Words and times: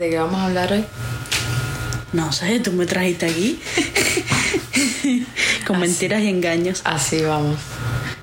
¿De 0.00 0.08
qué 0.08 0.18
vamos 0.18 0.40
a 0.40 0.46
hablar 0.46 0.72
hoy? 0.72 0.82
No 2.14 2.32
sé, 2.32 2.58
tú 2.60 2.72
me 2.72 2.86
trajiste 2.86 3.26
aquí. 3.26 3.60
Con 5.66 5.78
mentiras 5.78 6.22
y 6.22 6.28
engaños. 6.28 6.80
Así 6.84 7.20
vamos. 7.20 7.58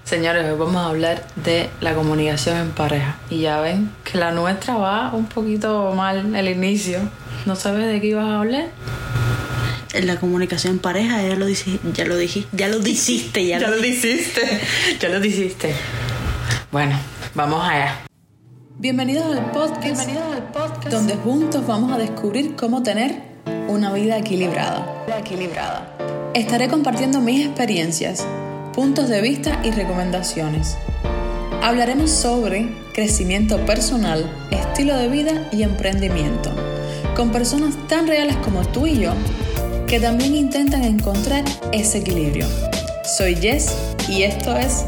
Señores, 0.04 0.44
hoy 0.46 0.58
vamos 0.58 0.78
a 0.78 0.88
hablar 0.88 1.24
de 1.36 1.70
la 1.80 1.94
comunicación 1.94 2.58
en 2.58 2.72
pareja. 2.72 3.20
Y 3.30 3.42
ya 3.42 3.62
ven 3.62 3.92
que 4.04 4.18
la 4.18 4.32
nuestra 4.32 4.76
va 4.76 5.14
un 5.14 5.28
poquito 5.28 5.94
mal 5.94 6.36
el 6.36 6.48
inicio. 6.48 6.98
¿No 7.46 7.56
sabes 7.56 7.86
de 7.86 8.02
qué 8.02 8.08
ibas 8.08 8.26
a 8.26 8.40
hablar? 8.40 8.70
En 9.94 10.08
la 10.08 10.20
comunicación 10.20 10.74
en 10.74 10.80
pareja, 10.80 11.22
ya 11.22 11.36
lo 11.36 11.46
dijiste, 11.46 11.92
ya 11.94 12.06
lo 12.06 12.18
dijiste, 12.18 12.58
ya 12.58 12.68
lo 12.70 12.80
dijiste, 12.80 13.46
ya, 13.46 13.60
lo 13.60 13.78
dijiste. 13.78 14.62
ya 15.00 15.10
lo 15.10 15.20
dijiste. 15.20 15.76
Bueno, 16.72 17.00
vamos 17.36 17.64
allá. 17.64 18.07
Bienvenidos 18.80 19.26
al 19.26 19.52
podcast. 19.52 20.08
Donde 20.92 21.16
juntos 21.16 21.66
vamos 21.66 21.92
a 21.92 21.98
descubrir 21.98 22.56
cómo 22.56 22.84
tener 22.84 23.24
una 23.68 23.92
vida 23.92 24.20
equilibrada. 24.20 25.04
equilibrada. 25.18 25.98
Estaré 26.36 26.68
compartiendo 26.68 27.20
mis 27.20 27.44
experiencias, 27.44 28.24
puntos 28.76 29.10
de 29.10 29.20
vista 29.22 29.60
y 29.64 29.72
recomendaciones. 29.72 30.78
Hablaremos 31.64 32.12
sobre 32.12 32.70
crecimiento 32.94 33.58
personal, 33.66 34.32
estilo 34.52 34.96
de 34.96 35.08
vida 35.08 35.50
y 35.52 35.64
emprendimiento, 35.64 36.52
con 37.16 37.32
personas 37.32 37.74
tan 37.88 38.06
reales 38.08 38.36
como 38.38 38.64
tú 38.64 38.86
y 38.86 39.00
yo, 39.00 39.14
que 39.88 40.00
también 40.00 40.36
intentan 40.36 40.84
encontrar 40.84 41.44
ese 41.72 41.98
equilibrio. 41.98 42.46
Soy 43.18 43.36
Jess 43.38 43.76
y 44.08 44.22
esto 44.22 44.56
es 44.56 44.86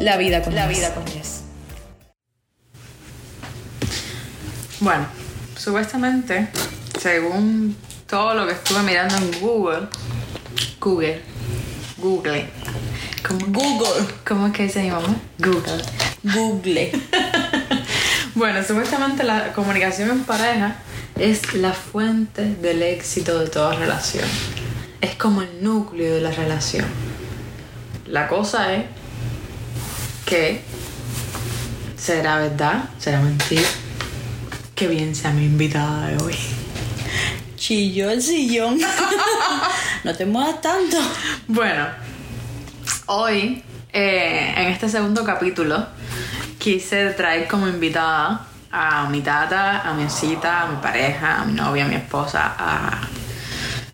La 0.00 0.18
Vida 0.18 0.42
con 0.42 0.54
La 0.54 0.66
vida 0.66 0.92
con 0.92 1.06
Jess. 1.06 1.21
Bueno, 4.82 5.06
supuestamente, 5.56 6.48
según 7.00 7.76
todo 8.08 8.34
lo 8.34 8.48
que 8.48 8.54
estuve 8.54 8.82
mirando 8.82 9.14
en 9.14 9.40
Google, 9.40 9.86
Google, 10.80 11.22
Google, 11.98 12.48
¿cómo, 13.24 13.46
Google. 13.46 14.06
¿cómo 14.26 14.48
es 14.48 14.52
que 14.52 14.64
dice 14.64 14.82
mi 14.82 14.90
mamá? 14.90 15.14
Google. 15.38 15.84
Google. 16.24 16.92
Bueno, 18.34 18.64
supuestamente 18.64 19.22
la 19.24 19.52
comunicación 19.52 20.10
en 20.10 20.24
pareja 20.24 20.76
es 21.16 21.52
la 21.52 21.74
fuente 21.74 22.42
del 22.42 22.82
éxito 22.82 23.38
de 23.38 23.48
toda 23.48 23.74
relación. 23.74 24.24
Es 25.02 25.14
como 25.16 25.42
el 25.42 25.62
núcleo 25.62 26.14
de 26.14 26.22
la 26.22 26.30
relación. 26.30 26.86
La 28.06 28.26
cosa 28.26 28.72
es 28.72 28.86
que 30.24 30.62
será 31.96 32.38
verdad, 32.38 32.88
será 32.98 33.20
mentira. 33.20 33.68
Que 34.74 34.86
bien 34.88 35.14
sea 35.14 35.30
mi 35.32 35.44
invitada 35.44 36.08
de 36.08 36.22
hoy. 36.22 36.34
Chilló 37.56 38.10
el 38.10 38.22
sillón. 38.22 38.78
no 40.04 40.14
te 40.16 40.26
muevas 40.26 40.60
tanto. 40.60 40.96
Bueno, 41.46 41.86
hoy, 43.06 43.62
eh, 43.92 44.54
en 44.56 44.68
este 44.68 44.88
segundo 44.88 45.24
capítulo, 45.24 45.86
quise 46.58 47.10
traer 47.10 47.46
como 47.46 47.68
invitada 47.68 48.46
a 48.72 49.08
mi 49.10 49.20
tata, 49.20 49.82
a 49.82 49.92
mi 49.92 50.04
osita, 50.04 50.62
a 50.62 50.66
mi 50.66 50.76
pareja, 50.76 51.42
a 51.42 51.44
mi 51.44 51.52
novia, 51.52 51.84
a 51.84 51.88
mi 51.88 51.94
esposa, 51.94 52.54
a, 52.58 53.08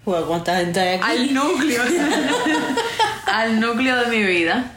¿cuánta 0.05 0.57
gente 0.57 0.81
hay 0.81 0.97
aquí? 0.97 1.05
al 1.05 1.35
núcleo, 1.35 1.83
al 3.27 3.61
núcleo 3.61 3.97
de 3.97 4.07
mi 4.07 4.23
vida. 4.23 4.73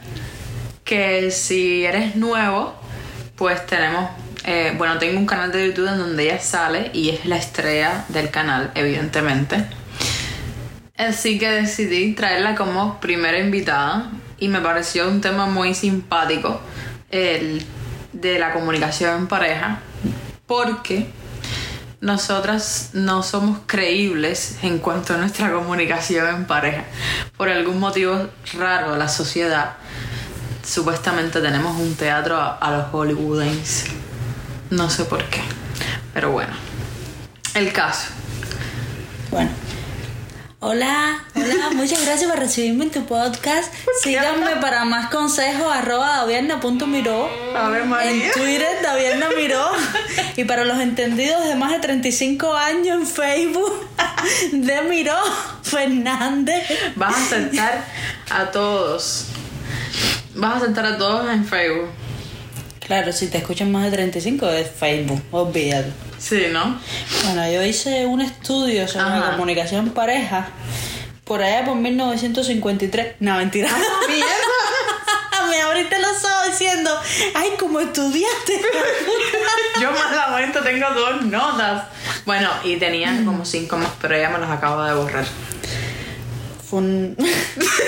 Que 0.84 1.30
si 1.30 1.84
eres 1.84 2.16
nuevo, 2.16 2.74
pues 3.36 3.64
tenemos, 3.66 4.10
eh, 4.44 4.74
bueno, 4.76 4.98
tengo 4.98 5.18
un 5.18 5.26
canal 5.26 5.52
de 5.52 5.68
YouTube 5.68 5.88
en 5.88 5.98
donde 5.98 6.24
ella 6.24 6.40
sale 6.40 6.90
y 6.92 7.10
es 7.10 7.24
la 7.26 7.36
estrella 7.36 8.04
del 8.08 8.30
canal, 8.30 8.72
evidentemente. 8.74 9.64
Así 10.96 11.38
que 11.38 11.50
decidí 11.50 12.12
traerla 12.14 12.54
como 12.54 13.00
primera 13.00 13.38
invitada 13.38 14.10
y 14.38 14.48
me 14.48 14.60
pareció 14.60 15.08
un 15.08 15.20
tema 15.20 15.46
muy 15.46 15.74
simpático, 15.74 16.60
el 17.10 17.64
de 18.12 18.38
la 18.38 18.52
comunicación 18.52 19.16
en 19.16 19.26
pareja, 19.26 19.80
porque 20.46 21.06
nosotras 22.00 22.90
no 22.94 23.22
somos 23.22 23.60
creíbles 23.66 24.58
en 24.62 24.80
cuanto 24.80 25.14
a 25.14 25.18
nuestra 25.18 25.52
comunicación 25.52 26.34
en 26.34 26.44
pareja. 26.46 26.84
Por 27.36 27.48
algún 27.48 27.78
motivo 27.78 28.28
raro 28.58 28.96
la 28.96 29.08
sociedad, 29.08 29.76
supuestamente 30.64 31.40
tenemos 31.40 31.80
un 31.80 31.94
teatro 31.94 32.36
a, 32.36 32.56
a 32.56 32.70
los 32.76 32.86
hollywoodenses. 32.90 34.11
No 34.72 34.88
sé 34.88 35.04
por 35.04 35.22
qué, 35.24 35.42
pero 36.14 36.30
bueno. 36.30 36.54
El 37.52 37.74
caso. 37.74 38.08
Bueno. 39.30 39.50
Hola, 40.60 41.22
hola, 41.34 41.70
muchas 41.74 42.02
gracias 42.06 42.30
por 42.30 42.40
recibirme 42.40 42.84
en 42.84 42.90
tu 42.90 43.04
podcast. 43.04 43.70
Síganme 44.02 44.56
para 44.62 44.86
más 44.86 45.10
consejos, 45.10 45.70
arroba 45.70 46.24
María. 47.84 48.28
En 48.28 48.32
Twitter, 48.32 48.82
Davierna 48.82 49.28
Miró. 49.36 49.72
Y 50.38 50.44
para 50.44 50.64
los 50.64 50.80
entendidos 50.80 51.44
de 51.44 51.54
más 51.54 51.72
de 51.72 51.78
35 51.80 52.54
años 52.54 52.98
en 52.98 53.06
Facebook, 53.06 53.90
de 54.52 54.80
Miró 54.88 55.18
Fernández. 55.64 56.66
Vas 56.96 57.14
a 57.14 57.18
aceptar 57.18 57.84
a 58.30 58.50
todos. 58.50 59.26
Vas 60.34 60.54
a 60.54 60.56
aceptar 60.56 60.86
a 60.86 60.96
todos 60.96 61.30
en 61.30 61.44
Facebook. 61.44 61.90
Claro, 62.92 63.10
si 63.10 63.28
te 63.28 63.38
escuchan 63.38 63.72
más 63.72 63.84
de 63.84 63.90
35 63.92 64.50
es 64.50 64.70
Facebook, 64.70 65.22
olvídalo. 65.30 65.86
Sí, 66.18 66.48
¿no? 66.52 66.78
Bueno, 67.24 67.50
yo 67.50 67.62
hice 67.62 68.04
un 68.04 68.20
estudio 68.20 68.86
sobre 68.86 69.06
Ajá. 69.06 69.30
la 69.30 69.30
comunicación 69.30 69.88
pareja 69.92 70.50
por 71.24 71.40
allá 71.40 71.64
por 71.64 71.76
1953. 71.76 73.14
No, 73.20 73.38
mentira. 73.38 73.70
Me 75.48 75.62
abriste 75.62 75.98
los 76.00 76.22
ojos 76.22 76.50
diciendo, 76.50 76.90
ay, 77.34 77.52
como 77.58 77.80
estudiaste. 77.80 78.60
Yo 79.80 79.90
malamente 79.90 80.60
tengo 80.60 80.86
dos 80.90 81.22
notas. 81.22 81.84
Bueno, 82.26 82.50
y 82.62 82.76
tenían 82.76 83.24
como 83.24 83.46
cinco 83.46 83.78
más, 83.78 83.92
pero 84.02 84.16
ella 84.16 84.28
me 84.28 84.38
los 84.38 84.50
acaba 84.50 84.90
de 84.90 84.96
borrar. 84.96 85.24
Fue 86.68 86.80
un... 86.80 87.16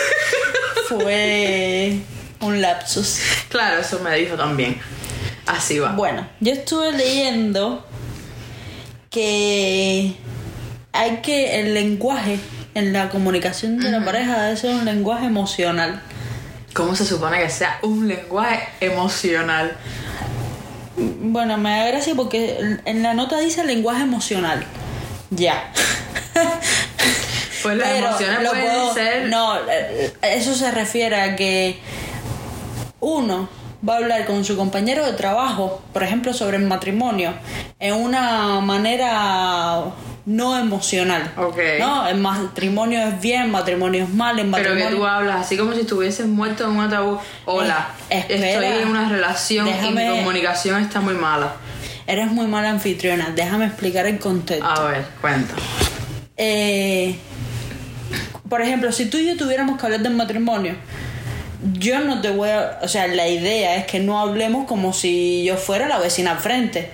Fue 0.88 2.00
un 2.44 2.60
lapsus. 2.60 3.18
Claro, 3.48 3.80
eso 3.80 3.98
me 4.00 4.14
dijo 4.16 4.34
también. 4.36 4.80
Así 5.46 5.78
va. 5.78 5.92
Bueno, 5.92 6.26
yo 6.40 6.52
estuve 6.52 6.92
leyendo 6.92 7.86
que 9.10 10.14
hay 10.92 11.16
que 11.18 11.60
el 11.60 11.74
lenguaje 11.74 12.38
en 12.74 12.92
la 12.92 13.08
comunicación 13.10 13.78
de 13.78 13.90
la 13.90 14.04
pareja 14.04 14.42
debe 14.42 14.56
ser 14.56 14.74
un 14.74 14.84
lenguaje 14.84 15.26
emocional. 15.26 16.02
¿Cómo 16.72 16.96
se 16.96 17.04
supone 17.06 17.38
que 17.38 17.48
sea 17.50 17.78
un 17.82 18.08
lenguaje 18.08 18.68
emocional? 18.80 19.76
Bueno, 20.96 21.56
me 21.58 21.70
da 21.70 21.86
gracia 21.86 22.14
porque 22.16 22.58
en 22.84 23.02
la 23.02 23.14
nota 23.14 23.38
dice 23.38 23.64
lenguaje 23.64 24.02
emocional. 24.02 24.64
Ya. 25.30 25.72
Pues 27.62 27.76
las 27.78 27.88
Pero 27.88 28.06
emociones 28.08 28.48
pueden 28.48 28.64
puedo- 28.66 28.94
ser. 28.94 29.26
No, 29.28 29.56
eh, 29.70 30.12
eso 30.22 30.54
se 30.54 30.70
refiere 30.70 31.20
a 31.20 31.34
que 31.36 31.78
uno 33.04 33.48
va 33.86 33.94
a 33.94 33.96
hablar 33.98 34.24
con 34.26 34.44
su 34.44 34.56
compañero 34.56 35.04
de 35.04 35.12
trabajo, 35.12 35.82
por 35.92 36.02
ejemplo, 36.02 36.32
sobre 36.32 36.56
el 36.56 36.64
matrimonio, 36.64 37.34
en 37.78 37.94
una 37.94 38.60
manera 38.60 39.82
no 40.26 40.58
emocional. 40.58 41.32
Ok. 41.36 41.58
No, 41.78 42.06
el 42.08 42.16
matrimonio 42.18 43.02
es 43.06 43.20
bien, 43.20 43.42
el 43.42 43.50
matrimonio 43.50 44.04
es 44.04 44.08
mal, 44.08 44.38
el 44.38 44.46
Pero 44.50 44.50
matrimonio... 44.70 44.88
que 44.88 44.96
tú 44.96 45.06
hablas 45.06 45.42
así 45.42 45.58
como 45.58 45.74
si 45.74 45.80
estuvieses 45.80 46.26
muerto 46.26 46.64
en 46.64 46.70
un 46.70 46.80
ataúd. 46.80 47.18
Hola, 47.44 47.88
Eh, 48.08 48.24
espera. 48.28 48.48
estoy 48.68 48.82
en 48.82 48.88
una 48.88 49.06
relación 49.08 49.68
y 49.68 49.90
mi 49.90 50.06
comunicación 50.08 50.80
está 50.80 51.00
muy 51.00 51.14
mala. 51.14 51.52
Eres 52.06 52.30
muy 52.32 52.46
mala 52.46 52.70
anfitriona, 52.70 53.32
déjame 53.34 53.66
explicar 53.66 54.06
el 54.06 54.18
contexto. 54.18 54.66
A 54.66 54.80
ver, 54.84 55.04
cuenta. 55.20 55.54
Eh, 56.38 57.16
por 58.48 58.62
ejemplo, 58.62 58.92
si 58.92 59.06
tú 59.06 59.18
y 59.18 59.26
yo 59.26 59.36
tuviéramos 59.36 59.78
que 59.78 59.84
hablar 59.86 60.00
del 60.00 60.14
matrimonio, 60.14 60.74
yo 61.72 62.00
no 62.00 62.20
te 62.20 62.30
voy 62.30 62.50
a... 62.50 62.78
O 62.82 62.88
sea, 62.88 63.06
la 63.06 63.28
idea 63.28 63.76
es 63.76 63.86
que 63.86 64.00
no 64.00 64.20
hablemos 64.20 64.66
como 64.66 64.92
si 64.92 65.44
yo 65.44 65.56
fuera 65.56 65.88
la 65.88 65.98
vecina 65.98 66.32
al 66.32 66.38
frente. 66.38 66.90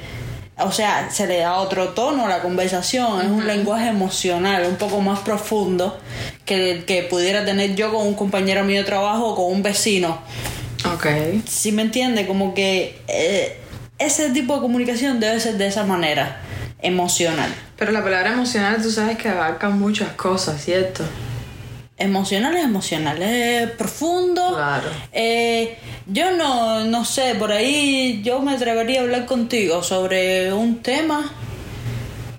O 0.58 0.72
sea, 0.72 1.10
se 1.10 1.26
le 1.26 1.38
da 1.38 1.54
otro 1.54 1.90
tono 1.90 2.26
a 2.26 2.28
la 2.28 2.42
conversación, 2.42 3.22
es 3.22 3.28
un 3.28 3.46
lenguaje 3.46 3.88
emocional, 3.88 4.66
un 4.68 4.76
poco 4.76 5.00
más 5.00 5.20
profundo 5.20 5.98
que 6.44 6.72
el 6.72 6.84
que 6.84 7.02
pudiera 7.02 7.44
tener 7.44 7.74
yo 7.76 7.90
con 7.90 8.06
un 8.06 8.14
compañero 8.14 8.62
mío 8.64 8.80
de 8.80 8.84
trabajo 8.84 9.28
o 9.28 9.34
con 9.34 9.46
un 9.46 9.62
vecino. 9.62 10.20
Ok. 10.94 11.06
Si 11.46 11.72
me 11.72 11.82
entiende, 11.82 12.26
como 12.26 12.52
que 12.52 12.98
eh, 13.08 13.58
ese 13.98 14.30
tipo 14.30 14.54
de 14.56 14.60
comunicación 14.60 15.18
debe 15.18 15.40
ser 15.40 15.56
de 15.56 15.66
esa 15.66 15.84
manera, 15.84 16.40
emocional. 16.82 17.54
Pero 17.78 17.92
la 17.92 18.02
palabra 18.02 18.32
emocional 18.32 18.82
tú 18.82 18.90
sabes 18.90 19.16
que 19.16 19.28
abarca 19.28 19.70
muchas 19.70 20.10
cosas, 20.10 20.62
¿cierto? 20.62 21.04
Emocional 22.00 22.56
es 22.56 22.64
emocional, 22.64 23.22
es 23.22 23.70
profundo. 23.72 24.54
Claro. 24.56 24.88
Eh, 25.12 25.78
yo 26.06 26.30
no, 26.34 26.82
no 26.84 27.04
sé, 27.04 27.34
por 27.34 27.52
ahí 27.52 28.22
yo 28.24 28.40
me 28.40 28.54
atrevería 28.54 29.00
a 29.00 29.02
hablar 29.02 29.26
contigo 29.26 29.82
sobre 29.82 30.50
un 30.52 30.82
tema 30.82 31.30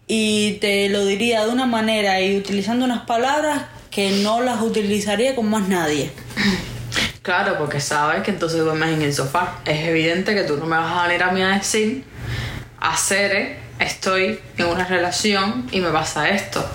y 0.08 0.54
te 0.54 0.90
lo 0.90 1.06
diría 1.06 1.46
de 1.46 1.52
una 1.52 1.68
manera 1.68 2.20
y 2.20 2.36
utilizando 2.36 2.86
unas 2.86 3.06
palabras 3.06 3.66
que 3.92 4.10
no 4.24 4.42
las 4.42 4.62
utilizaría 4.62 5.36
con 5.36 5.50
más 5.50 5.68
nadie. 5.70 6.12
Claro, 7.22 7.60
porque 7.60 7.80
sabes 7.80 8.24
que 8.24 8.32
entonces 8.32 8.62
duermes 8.62 8.96
en 8.96 9.04
el 9.04 9.14
sofá. 9.14 9.60
Es 9.64 9.86
evidente 9.88 10.34
que 10.34 10.42
tú 10.44 10.58
no 10.58 10.66
me 10.66 10.76
vas 10.76 10.98
a 10.98 11.08
venir 11.08 11.22
a 11.22 11.32
mí 11.32 11.44
a 11.44 11.50
decir, 11.50 12.04
hacer, 12.80 13.60
estoy 13.78 14.40
en 14.58 14.66
una 14.66 14.86
relación 14.86 15.70
y 15.72 15.82
me 15.82 15.92
pasa 15.92 16.30
esto. 16.30 16.68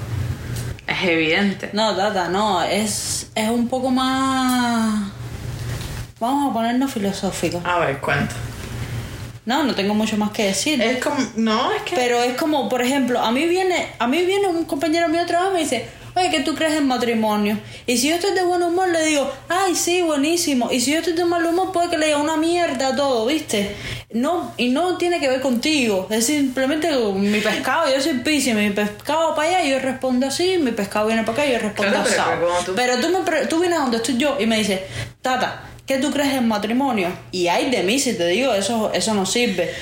Es 0.96 1.08
evidente. 1.08 1.70
No, 1.72 1.94
Tata, 1.94 2.28
no, 2.28 2.62
es, 2.62 3.30
es 3.34 3.50
un 3.50 3.68
poco 3.68 3.90
más... 3.90 5.12
Vamos 6.18 6.50
a 6.50 6.54
ponernos 6.54 6.90
filosóficos. 6.90 7.62
A 7.64 7.78
ver, 7.80 8.00
cuenta. 8.00 8.34
No, 9.44 9.62
no 9.62 9.74
tengo 9.74 9.94
mucho 9.94 10.16
más 10.16 10.30
que 10.30 10.44
decir. 10.44 10.80
Es 10.80 11.04
como, 11.04 11.18
no, 11.36 11.70
es 11.72 11.82
que... 11.82 11.94
Pero 11.94 12.22
es 12.22 12.34
como, 12.36 12.68
por 12.70 12.80
ejemplo, 12.80 13.20
a 13.20 13.30
mí 13.30 13.46
viene, 13.46 13.92
a 13.98 14.06
mí 14.06 14.24
viene 14.24 14.48
un 14.48 14.64
compañero 14.64 15.08
mío 15.08 15.20
de 15.20 15.26
trabajo 15.26 15.50
y 15.50 15.54
me 15.54 15.60
dice, 15.60 15.88
oye, 16.16 16.30
¿qué 16.30 16.40
tú 16.40 16.54
crees 16.54 16.72
en 16.74 16.86
matrimonio? 16.86 17.58
Y 17.86 17.98
si 17.98 18.08
yo 18.08 18.14
estoy 18.16 18.32
de 18.32 18.42
buen 18.42 18.62
humor, 18.62 18.88
le 18.88 19.04
digo, 19.04 19.30
ay, 19.48 19.74
sí, 19.76 20.02
buenísimo. 20.02 20.70
Y 20.72 20.80
si 20.80 20.92
yo 20.92 20.98
estoy 20.98 21.12
de 21.12 21.24
mal 21.24 21.44
humor, 21.44 21.72
puede 21.72 21.90
que 21.90 21.98
le 21.98 22.06
diga 22.06 22.18
una 22.18 22.36
mierda 22.36 22.96
todo, 22.96 23.26
¿viste? 23.26 23.76
No, 24.12 24.52
y 24.56 24.70
no 24.70 24.96
tiene 24.96 25.20
que 25.20 25.28
ver 25.28 25.40
contigo. 25.40 26.06
Es 26.10 26.26
simplemente 26.26 26.90
mi 27.14 27.40
pescado, 27.40 27.92
yo 27.94 28.00
soy 28.00 28.14
piscis, 28.20 28.54
mi 28.54 28.70
pescado 28.70 29.34
para 29.34 29.48
allá 29.58 29.64
yo 29.68 29.78
respondo 29.78 30.26
así, 30.26 30.56
mi 30.58 30.72
pescado 30.72 31.06
viene 31.06 31.22
para 31.22 31.42
acá 31.42 31.46
yo 31.52 31.58
respondo 31.58 31.92
Claro, 31.92 32.08
así. 32.56 32.64
pero 32.64 32.64
tú- 32.64 32.74
Pero 32.74 32.96
tú, 33.00 33.08
me, 33.30 33.46
tú 33.46 33.60
vienes 33.60 33.78
donde 33.78 33.98
estoy 33.98 34.16
yo 34.16 34.36
y 34.40 34.46
me 34.46 34.56
dices, 34.58 34.80
Tata, 35.20 35.62
¿qué 35.86 35.98
tú 35.98 36.10
crees 36.10 36.34
en 36.34 36.48
matrimonio? 36.48 37.08
Y 37.30 37.48
ay 37.48 37.70
de 37.70 37.82
mí 37.82 37.98
si 37.98 38.14
te 38.14 38.26
digo, 38.26 38.52
eso, 38.52 38.92
eso 38.92 39.14
no 39.14 39.24
sirve. 39.24 39.72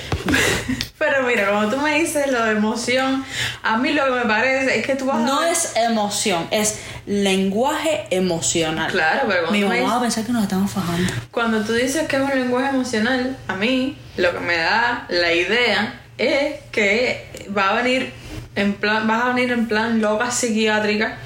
Pero 0.98 1.22
mira, 1.26 1.50
cuando 1.50 1.76
tú 1.76 1.82
me 1.82 1.98
dices 1.98 2.30
lo 2.30 2.44
de 2.44 2.52
emoción, 2.52 3.24
a 3.62 3.76
mí 3.78 3.92
lo 3.92 4.04
que 4.04 4.10
me 4.10 4.24
parece 4.24 4.78
es 4.78 4.86
que 4.86 4.94
tú 4.94 5.06
vas 5.06 5.16
a... 5.16 5.20
No 5.20 5.42
es 5.42 5.72
emoción, 5.76 6.46
es 6.50 6.78
lenguaje 7.06 8.06
emocional. 8.10 8.90
Claro, 8.90 9.22
pero 9.28 9.50
Mi 9.50 9.62
mamá 9.62 9.82
va 9.82 9.96
a 9.96 10.00
pensar 10.00 10.24
que 10.24 10.32
nos 10.32 10.42
estamos 10.44 10.70
fajando. 10.70 11.12
Cuando 11.30 11.62
tú 11.62 11.72
dices 11.72 12.06
que 12.06 12.16
es 12.16 12.22
un 12.22 12.30
lenguaje 12.30 12.70
emocional, 12.70 13.36
a 13.48 13.56
mí 13.56 13.98
lo 14.16 14.32
que 14.32 14.40
me 14.40 14.56
da 14.56 15.06
la 15.08 15.32
idea 15.32 16.00
es 16.16 16.60
que 16.70 17.26
va 17.56 17.70
a 17.70 17.82
venir 17.82 18.12
en 18.54 18.74
plan, 18.74 19.06
vas 19.06 19.24
a 19.24 19.28
venir 19.30 19.52
en 19.52 19.66
plan 19.66 20.00
loca 20.00 20.30
psiquiátrica 20.30 21.18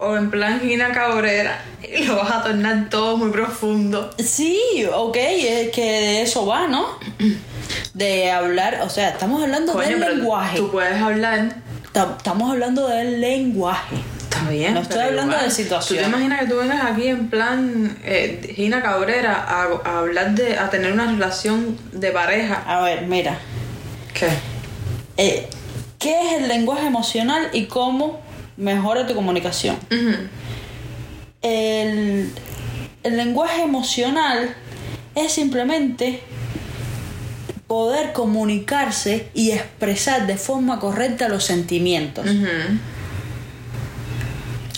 o 0.00 0.16
en 0.16 0.30
plan 0.30 0.60
Gina 0.60 0.92
Cabrera 0.92 1.60
y 1.82 2.04
lo 2.04 2.16
vas 2.16 2.30
a 2.30 2.42
tornar 2.44 2.88
todo 2.88 3.16
muy 3.16 3.30
profundo. 3.30 4.10
Sí, 4.18 4.58
ok, 4.92 5.16
es 5.16 5.70
que 5.70 5.82
de 5.82 6.22
eso 6.22 6.46
va, 6.46 6.68
¿no? 6.68 6.86
De 7.94 8.30
hablar, 8.30 8.80
o 8.82 8.88
sea, 8.90 9.10
estamos 9.10 9.42
hablando 9.42 9.72
Coño, 9.72 9.88
del 9.98 10.00
lenguaje. 10.18 10.58
Tú 10.58 10.70
puedes 10.70 11.00
hablar. 11.00 11.56
Ta- 11.92 12.14
Estamos 12.16 12.50
hablando 12.50 12.86
del 12.88 13.20
lenguaje. 13.20 13.96
Está 14.22 14.50
bien. 14.50 14.74
No 14.74 14.80
estoy 14.80 15.00
hablando 15.00 15.32
igual. 15.32 15.48
de 15.48 15.54
situación. 15.54 15.98
¿Tú 15.98 16.04
te 16.04 16.08
imaginas 16.10 16.40
que 16.40 16.46
tú 16.46 16.56
vengas 16.58 16.84
aquí 16.90 17.08
en 17.08 17.28
plan 17.28 17.98
eh, 18.04 18.52
Gina 18.54 18.82
Cabrera 18.82 19.34
a, 19.34 19.68
a 19.84 19.98
hablar 20.00 20.32
de. 20.34 20.58
a 20.58 20.70
tener 20.70 20.92
una 20.92 21.06
relación 21.06 21.76
de 21.92 22.10
pareja? 22.12 22.62
A 22.66 22.82
ver, 22.82 23.02
mira, 23.06 23.38
¿Qué? 24.14 24.28
eh, 25.16 25.48
¿qué 25.98 26.20
es 26.26 26.42
el 26.42 26.48
lenguaje 26.48 26.86
emocional 26.86 27.48
y 27.52 27.64
cómo 27.66 28.20
mejora 28.58 29.06
tu 29.06 29.14
comunicación? 29.14 29.76
El, 31.42 32.30
el 33.02 33.16
lenguaje 33.16 33.62
emocional 33.62 34.54
es 35.14 35.32
simplemente 35.32 36.20
poder 37.66 38.12
comunicarse 38.12 39.28
y 39.34 39.52
expresar 39.52 40.26
de 40.26 40.36
forma 40.36 40.78
correcta 40.80 41.28
los 41.28 41.44
sentimientos. 41.44 42.26
Ujú. 42.26 42.46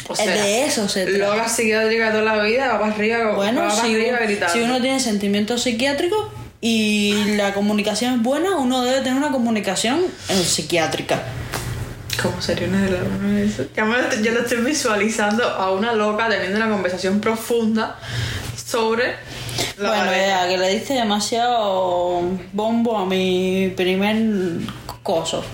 O 0.08 0.14
Eh, 0.20 0.28
de 0.28 0.64
eso 0.66 0.88
se 0.88 1.06
trata. 1.06 1.36
Loca 1.36 1.48
psiquiátrica 1.48 2.10
toda 2.10 2.22
la 2.36 2.42
vida, 2.42 2.66
va 2.72 2.80
para 2.80 2.92
arriba, 2.94 3.32
Bueno, 3.36 3.62
va 3.62 3.68
para 3.68 3.82
si, 3.82 3.94
arriba 3.94 4.18
uno- 4.18 4.26
gritando. 4.26 4.52
si 4.52 4.60
uno 4.60 4.80
tiene 4.80 4.98
sentimientos 4.98 5.62
psiquiátricos 5.62 6.26
y 6.60 7.14
la 7.36 7.54
comunicación 7.54 8.14
es 8.14 8.22
buena, 8.22 8.56
uno 8.56 8.82
debe 8.82 8.98
tener 9.02 9.14
una 9.16 9.30
comunicación 9.30 10.00
eh, 10.28 10.34
psiquiátrica. 10.44 11.22
¿Cómo 12.22 12.40
sería 12.42 12.68
una 12.68 12.82
de 12.82 12.90
las 12.90 13.52
eso? 13.52 13.64
Ya 13.74 13.84
me 13.84 13.96
lo 13.96 14.02
estoy- 14.02 14.22
yo 14.24 14.32
lo 14.32 14.40
estoy 14.40 14.58
visualizando 14.58 15.44
a 15.44 15.72
una 15.72 15.92
loca 15.92 16.28
teniendo 16.28 16.56
una 16.58 16.68
conversación 16.70 17.20
profunda 17.20 17.96
sobre 18.56 19.16
la 19.78 19.88
bueno, 19.88 20.04
pareja. 20.06 20.26
ya, 20.42 20.48
que 20.48 20.58
le 20.58 20.68
diste 20.74 20.94
demasiado 20.94 22.22
bombo 22.52 22.98
a 22.98 23.06
mi 23.06 23.72
primer 23.76 24.16
coso. 25.02 25.44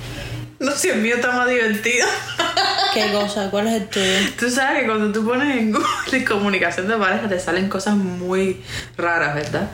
No 0.58 0.72
sé, 0.72 0.92
el 0.92 1.02
mío 1.02 1.16
está 1.16 1.32
más 1.32 1.48
divertido. 1.48 2.06
¿Qué 2.94 3.12
cosa? 3.12 3.50
¿Cuál 3.50 3.68
es 3.68 3.74
el 3.74 3.88
tuyo? 3.88 4.04
Tú 4.38 4.50
sabes 4.50 4.80
que 4.80 4.86
cuando 4.86 5.12
tú 5.12 5.24
pones 5.26 5.56
en 5.58 5.70
Google 5.72 6.24
comunicación 6.28 6.88
de 6.88 6.96
pareja 6.96 7.28
te 7.28 7.38
salen 7.38 7.68
cosas 7.68 7.94
muy 7.94 8.62
raras, 8.96 9.34
¿verdad? 9.34 9.68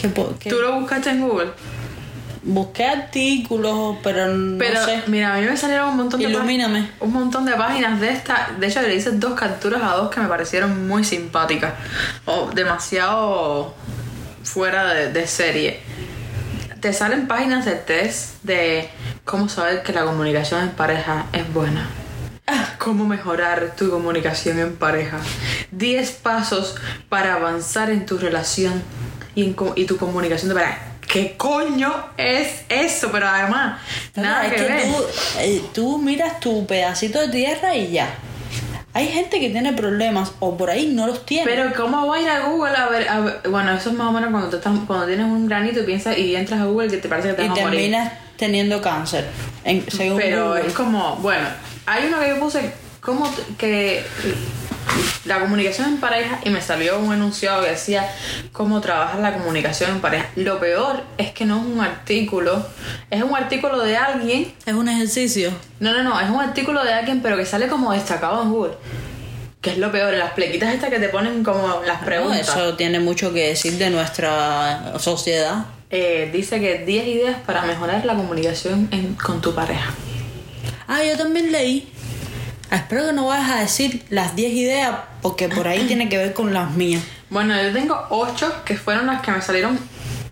¿Qué, 0.00 0.10
qué- 0.38 0.50
¿Tú 0.50 0.56
lo 0.56 0.78
buscaste 0.80 1.10
en 1.10 1.26
Google? 1.26 1.50
Busqué 2.48 2.86
artículos, 2.86 3.96
pero 4.04 4.28
no 4.28 4.56
Pero 4.56 4.84
sé. 4.84 5.02
mira, 5.08 5.34
a 5.34 5.38
mí 5.40 5.46
me 5.46 5.56
salieron 5.56 5.88
un 5.90 5.96
montón 5.96 6.20
de 6.20 6.28
Ilumíname. 6.28 6.90
un 7.00 7.12
montón 7.12 7.44
de 7.44 7.52
páginas 7.54 8.00
de 8.00 8.10
esta. 8.10 8.50
De 8.58 8.68
hecho, 8.68 8.80
le 8.82 8.94
hice 8.94 9.10
dos 9.10 9.34
capturas 9.34 9.82
a 9.82 9.96
dos 9.96 10.10
que 10.10 10.20
me 10.20 10.28
parecieron 10.28 10.86
muy 10.86 11.02
simpáticas. 11.02 11.74
O 12.24 12.48
demasiado 12.54 13.74
fuera 14.44 14.94
de, 14.94 15.12
de 15.12 15.26
serie. 15.26 15.80
Te 16.80 16.92
salen 16.92 17.26
páginas 17.26 17.64
de 17.64 17.72
test 17.72 18.42
de 18.44 18.88
cómo 19.24 19.48
saber 19.48 19.82
que 19.82 19.92
la 19.92 20.04
comunicación 20.04 20.62
en 20.62 20.70
pareja 20.70 21.26
es 21.32 21.52
buena. 21.52 21.88
Cómo 22.78 23.06
mejorar 23.06 23.74
tu 23.76 23.90
comunicación 23.90 24.60
en 24.60 24.76
pareja. 24.76 25.18
10 25.72 26.12
pasos 26.22 26.76
para 27.08 27.34
avanzar 27.34 27.90
en 27.90 28.06
tu 28.06 28.18
relación 28.18 28.80
y, 29.34 29.42
en 29.42 29.56
y 29.74 29.84
tu 29.86 29.96
comunicación 29.96 30.50
de 30.50 30.54
pareja. 30.54 30.78
¿Qué 31.16 31.34
coño 31.36 31.92
es 32.16 32.62
eso? 32.68 33.10
Pero 33.10 33.26
además, 33.28 33.78
nada 34.14 34.46
es 34.46 34.52
que, 34.52 34.66
que 34.66 34.82
tú, 34.84 35.04
eh, 35.38 35.62
tú 35.74 35.98
miras 35.98 36.40
tu 36.40 36.66
pedacito 36.66 37.20
de 37.20 37.28
tierra 37.28 37.74
y 37.74 37.90
ya. 37.92 38.08
Hay 38.92 39.08
gente 39.08 39.40
que 39.40 39.50
tiene 39.50 39.72
problemas 39.74 40.32
o 40.40 40.56
por 40.56 40.70
ahí 40.70 40.86
no 40.88 41.06
los 41.06 41.26
tiene. 41.26 41.44
Pero 41.50 41.72
¿cómo 41.74 42.06
va 42.06 42.16
a 42.16 42.20
ir 42.22 42.28
a 42.30 42.40
Google 42.48 42.74
a 42.76 42.88
ver, 42.88 43.08
a 43.08 43.20
ver- 43.20 43.40
Bueno, 43.50 43.72
eso 43.74 43.90
es 43.90 43.94
más 43.96 44.08
o 44.08 44.12
menos 44.12 44.30
cuando, 44.30 45.06
tienes 45.06 45.26
un 45.26 45.46
granito 45.48 45.80
y 45.80 45.82
piensas 45.82 46.16
y 46.16 46.34
entras 46.34 46.60
a 46.60 46.64
Google 46.64 46.88
que 46.88 46.96
te 46.98 47.08
parece 47.08 47.28
que 47.28 47.34
te 47.34 47.44
y 47.44 47.48
vas 47.48 47.58
a 47.58 47.62
morir. 47.62 47.78
terminas 47.80 48.12
teniendo 48.38 48.80
cáncer. 48.80 49.26
en- 49.64 49.84
según 49.90 50.18
Pero 50.18 50.48
Google. 50.48 50.66
es 50.68 50.72
como, 50.74 51.16
bueno, 51.16 51.46
hay 51.86 52.06
uno 52.06 52.20
que 52.20 52.28
yo 52.28 52.38
puse 52.40 52.72
como 53.00 53.28
t- 53.28 53.42
que 53.58 54.02
la 55.24 55.40
comunicación 55.40 55.88
en 55.88 55.96
pareja 55.98 56.40
y 56.44 56.50
me 56.50 56.60
salió 56.60 56.98
un 56.98 57.12
enunciado 57.12 57.62
que 57.62 57.70
decía 57.70 58.08
cómo 58.52 58.80
trabajar 58.80 59.20
la 59.20 59.32
comunicación 59.34 59.90
en 59.90 60.00
pareja. 60.00 60.26
Lo 60.36 60.58
peor 60.60 61.02
es 61.18 61.32
que 61.32 61.44
no 61.44 61.58
es 61.60 61.64
un 61.66 61.80
artículo, 61.80 62.66
es 63.10 63.22
un 63.22 63.34
artículo 63.36 63.80
de 63.82 63.96
alguien. 63.96 64.52
Es 64.64 64.74
un 64.74 64.88
ejercicio. 64.88 65.50
No, 65.80 65.92
no, 65.92 66.02
no, 66.02 66.20
es 66.20 66.30
un 66.30 66.40
artículo 66.40 66.84
de 66.84 66.92
alguien 66.92 67.20
pero 67.22 67.36
que 67.36 67.46
sale 67.46 67.68
como 67.68 67.92
destacado 67.92 68.42
en 68.42 68.50
Google. 68.52 68.74
Que 69.60 69.70
es 69.72 69.78
lo 69.78 69.90
peor, 69.90 70.14
las 70.14 70.30
plequitas 70.32 70.72
estas 70.72 70.90
que 70.90 70.98
te 71.00 71.08
ponen 71.08 71.42
como 71.42 71.82
las 71.86 72.00
No, 72.00 72.06
preguntas. 72.06 72.40
eso 72.48 72.74
tiene 72.76 73.00
mucho 73.00 73.32
que 73.32 73.48
decir 73.48 73.72
de 73.78 73.90
nuestra 73.90 74.92
sociedad. 75.00 75.64
Eh, 75.90 76.30
dice 76.32 76.60
que 76.60 76.78
10 76.84 77.06
ideas 77.08 77.36
para 77.46 77.62
mejorar 77.62 78.04
la 78.04 78.14
comunicación 78.14 78.88
en- 78.92 79.14
con 79.14 79.40
tu 79.40 79.54
pareja. 79.54 79.92
Ah, 80.88 81.02
yo 81.02 81.16
también 81.16 81.50
leí. 81.50 81.88
Espero 82.70 83.06
que 83.06 83.12
no 83.12 83.26
vayas 83.26 83.50
a 83.50 83.60
decir 83.60 84.04
las 84.10 84.34
10 84.34 84.52
ideas 84.52 84.96
porque 85.22 85.48
por 85.48 85.68
ahí 85.68 85.86
tiene 85.86 86.08
que 86.08 86.18
ver 86.18 86.32
con 86.32 86.52
las 86.52 86.72
mías. 86.72 87.02
Bueno, 87.30 87.60
yo 87.60 87.72
tengo 87.72 88.06
8 88.10 88.62
que 88.64 88.76
fueron 88.76 89.06
las 89.06 89.22
que 89.22 89.30
me 89.30 89.40
salieron 89.40 89.78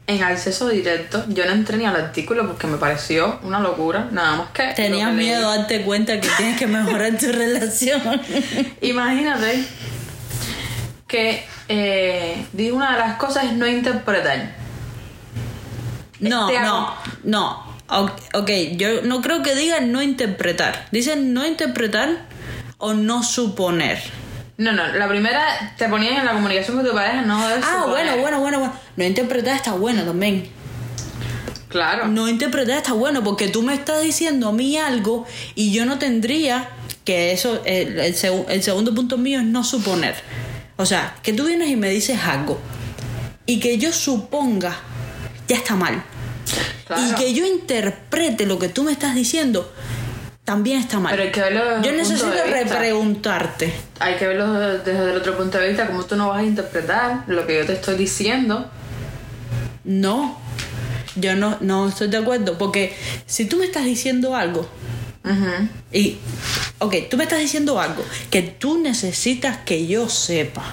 en 0.06 0.22
acceso 0.22 0.68
directo. 0.68 1.24
Yo 1.28 1.44
no 1.46 1.52
entré 1.52 1.76
ni 1.76 1.86
al 1.86 1.96
artículo 1.96 2.46
porque 2.46 2.66
me 2.66 2.76
pareció 2.76 3.38
una 3.42 3.60
locura. 3.60 4.08
Nada 4.10 4.36
más 4.36 4.48
que. 4.50 4.72
Tenías 4.74 5.10
que 5.10 5.16
miedo 5.16 5.48
a 5.48 5.58
darte 5.58 5.82
cuenta 5.82 6.20
que 6.20 6.28
tienes 6.36 6.58
que 6.58 6.66
mejorar 6.66 7.16
tu 7.18 7.26
relación. 7.32 8.00
Imagínate 8.80 9.64
que 11.06 11.44
eh, 11.68 12.44
di 12.52 12.70
una 12.70 12.92
de 12.92 12.98
las 12.98 13.16
cosas 13.16 13.44
es 13.44 13.52
no 13.52 13.66
interpretar. 13.66 14.54
No, 16.20 16.50
no, 16.50 16.94
no. 17.24 17.73
Ok, 17.88 18.50
yo 18.76 19.02
no 19.02 19.20
creo 19.20 19.42
que 19.42 19.54
digan 19.54 19.92
no 19.92 20.02
interpretar. 20.02 20.86
Dicen 20.90 21.34
no 21.34 21.46
interpretar 21.46 22.26
o 22.78 22.94
no 22.94 23.22
suponer. 23.22 24.02
No, 24.56 24.72
no, 24.72 24.86
la 24.92 25.08
primera 25.08 25.74
te 25.76 25.88
ponían 25.88 26.14
en 26.18 26.24
la 26.24 26.32
comunicación 26.32 26.76
con 26.76 26.86
tu 26.86 26.92
pareja, 26.92 27.22
no 27.22 27.46
debes 27.48 27.64
Ah, 27.66 27.82
suponer. 27.82 28.06
bueno, 28.06 28.22
bueno, 28.22 28.40
bueno, 28.40 28.58
bueno. 28.60 28.74
No 28.96 29.04
interpretar 29.04 29.56
está 29.56 29.72
bueno 29.72 30.02
también. 30.04 30.48
Claro. 31.68 32.06
No 32.06 32.28
interpretar 32.28 32.76
está 32.76 32.92
bueno 32.92 33.24
porque 33.24 33.48
tú 33.48 33.62
me 33.62 33.74
estás 33.74 34.00
diciendo 34.02 34.48
a 34.48 34.52
mí 34.52 34.76
algo 34.76 35.26
y 35.56 35.72
yo 35.72 35.84
no 35.86 35.98
tendría 35.98 36.68
que 37.04 37.32
eso, 37.32 37.62
el, 37.64 37.98
el 37.98 38.14
el 38.48 38.62
segundo 38.62 38.94
punto 38.94 39.18
mío 39.18 39.40
es 39.40 39.44
no 39.44 39.64
suponer. 39.64 40.14
O 40.76 40.86
sea, 40.86 41.16
que 41.22 41.32
tú 41.32 41.46
vienes 41.46 41.68
y 41.68 41.76
me 41.76 41.90
dices 41.90 42.18
algo 42.24 42.60
y 43.46 43.58
que 43.60 43.76
yo 43.78 43.92
suponga, 43.92 44.76
ya 45.48 45.56
está 45.56 45.74
mal. 45.74 46.02
Claro. 46.86 47.02
y 47.02 47.14
que 47.14 47.32
yo 47.32 47.46
interprete 47.46 48.46
lo 48.46 48.58
que 48.58 48.68
tú 48.68 48.82
me 48.82 48.92
estás 48.92 49.14
diciendo, 49.14 49.72
también 50.44 50.78
está 50.78 51.00
mal. 51.00 51.10
Pero 51.10 51.22
hay 51.22 51.32
que 51.32 51.40
verlo 51.40 51.64
desde 51.64 51.84
yo 51.86 51.92
necesito 51.96 52.30
repreguntarte. 52.50 53.72
Hay 53.98 54.16
que 54.16 54.26
verlo 54.26 54.52
desde 54.52 55.10
el 55.10 55.16
otro 55.16 55.36
punto 55.36 55.58
de 55.58 55.68
vista, 55.68 55.86
como 55.86 56.04
tú 56.04 56.16
no 56.16 56.28
vas 56.28 56.40
a 56.40 56.44
interpretar 56.44 57.24
lo 57.26 57.46
que 57.46 57.58
yo 57.58 57.66
te 57.66 57.72
estoy 57.72 57.96
diciendo. 57.96 58.70
No, 59.84 60.38
yo 61.16 61.34
no, 61.34 61.56
no 61.60 61.88
estoy 61.88 62.08
de 62.08 62.18
acuerdo, 62.18 62.58
porque 62.58 62.94
si 63.26 63.46
tú 63.46 63.56
me 63.56 63.64
estás 63.64 63.84
diciendo 63.84 64.36
algo, 64.36 64.68
y, 65.90 66.18
ok, 66.78 66.94
tú 67.10 67.16
me 67.16 67.24
estás 67.24 67.38
diciendo 67.38 67.80
algo 67.80 68.04
que 68.30 68.42
tú 68.42 68.78
necesitas 68.78 69.58
que 69.58 69.86
yo 69.86 70.10
sepa, 70.10 70.64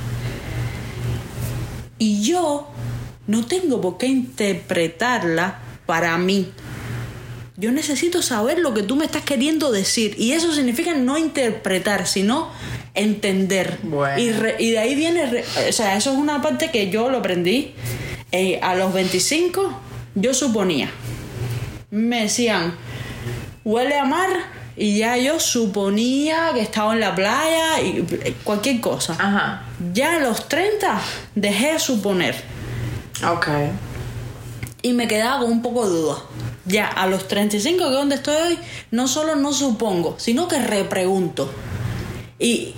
y 1.98 2.22
yo 2.24 2.70
no 3.28 3.46
tengo 3.46 3.80
por 3.80 3.98
qué 3.98 4.08
interpretarla 4.08 5.60
para 5.92 6.18
mí. 6.18 6.50
Yo 7.58 7.70
necesito 7.74 8.22
saber 8.22 8.60
lo 8.60 8.74
que 8.74 8.82
tú 8.82 8.96
me 8.96 9.04
estás 9.04 9.24
queriendo 9.24 9.74
decir. 9.74 10.16
Y 10.18 10.32
eso 10.32 10.54
significa 10.54 10.94
no 10.94 11.18
interpretar, 11.18 12.08
sino 12.08 12.50
entender. 12.94 13.78
Bueno. 13.84 14.18
Y, 14.18 14.32
re- 14.32 14.56
y 14.58 14.72
de 14.72 14.80
ahí 14.80 14.96
viene, 14.96 15.26
re- 15.26 15.44
o 15.68 15.74
sea, 15.74 15.98
eso 15.98 16.14
es 16.14 16.18
una 16.18 16.42
parte 16.42 16.72
que 16.72 16.90
yo 16.90 17.10
lo 17.10 17.18
aprendí 17.18 17.74
eh, 18.32 18.58
a 18.64 18.74
los 18.76 18.94
25. 18.94 19.78
Yo 20.16 20.34
suponía. 20.34 20.90
Me 21.90 22.22
decían, 22.22 22.74
huele 23.66 24.00
a 24.00 24.06
mar. 24.06 24.30
Y 24.78 24.98
ya 25.00 25.18
yo 25.18 25.38
suponía 25.42 26.52
que 26.54 26.62
estaba 26.62 26.94
en 26.94 27.02
la 27.02 27.14
playa 27.14 27.82
y 27.82 27.98
eh, 28.24 28.34
cualquier 28.46 28.80
cosa. 28.80 29.14
Ajá. 29.20 29.64
Ya 29.94 30.16
a 30.16 30.20
los 30.20 30.48
30 30.48 31.02
dejé 31.36 31.74
de 31.74 31.80
suponer. 31.80 32.36
Ok. 33.30 33.48
Y 34.82 34.94
me 34.94 35.08
quedaba 35.08 35.40
con 35.42 35.52
un 35.52 35.62
poco 35.62 35.88
de 35.88 35.96
duda. 35.96 36.18
Ya 36.66 36.88
a 36.88 37.08
los 37.08 37.28
35, 37.28 37.78
que 37.80 37.90
es 37.90 37.92
donde 37.96 38.16
estoy 38.16 38.36
hoy, 38.36 38.60
no 38.92 39.08
solo 39.08 39.36
no 39.36 39.52
supongo, 39.54 40.16
sino 40.20 40.48
que 40.48 40.60
repregunto. 40.60 41.52
Y, 42.40 42.74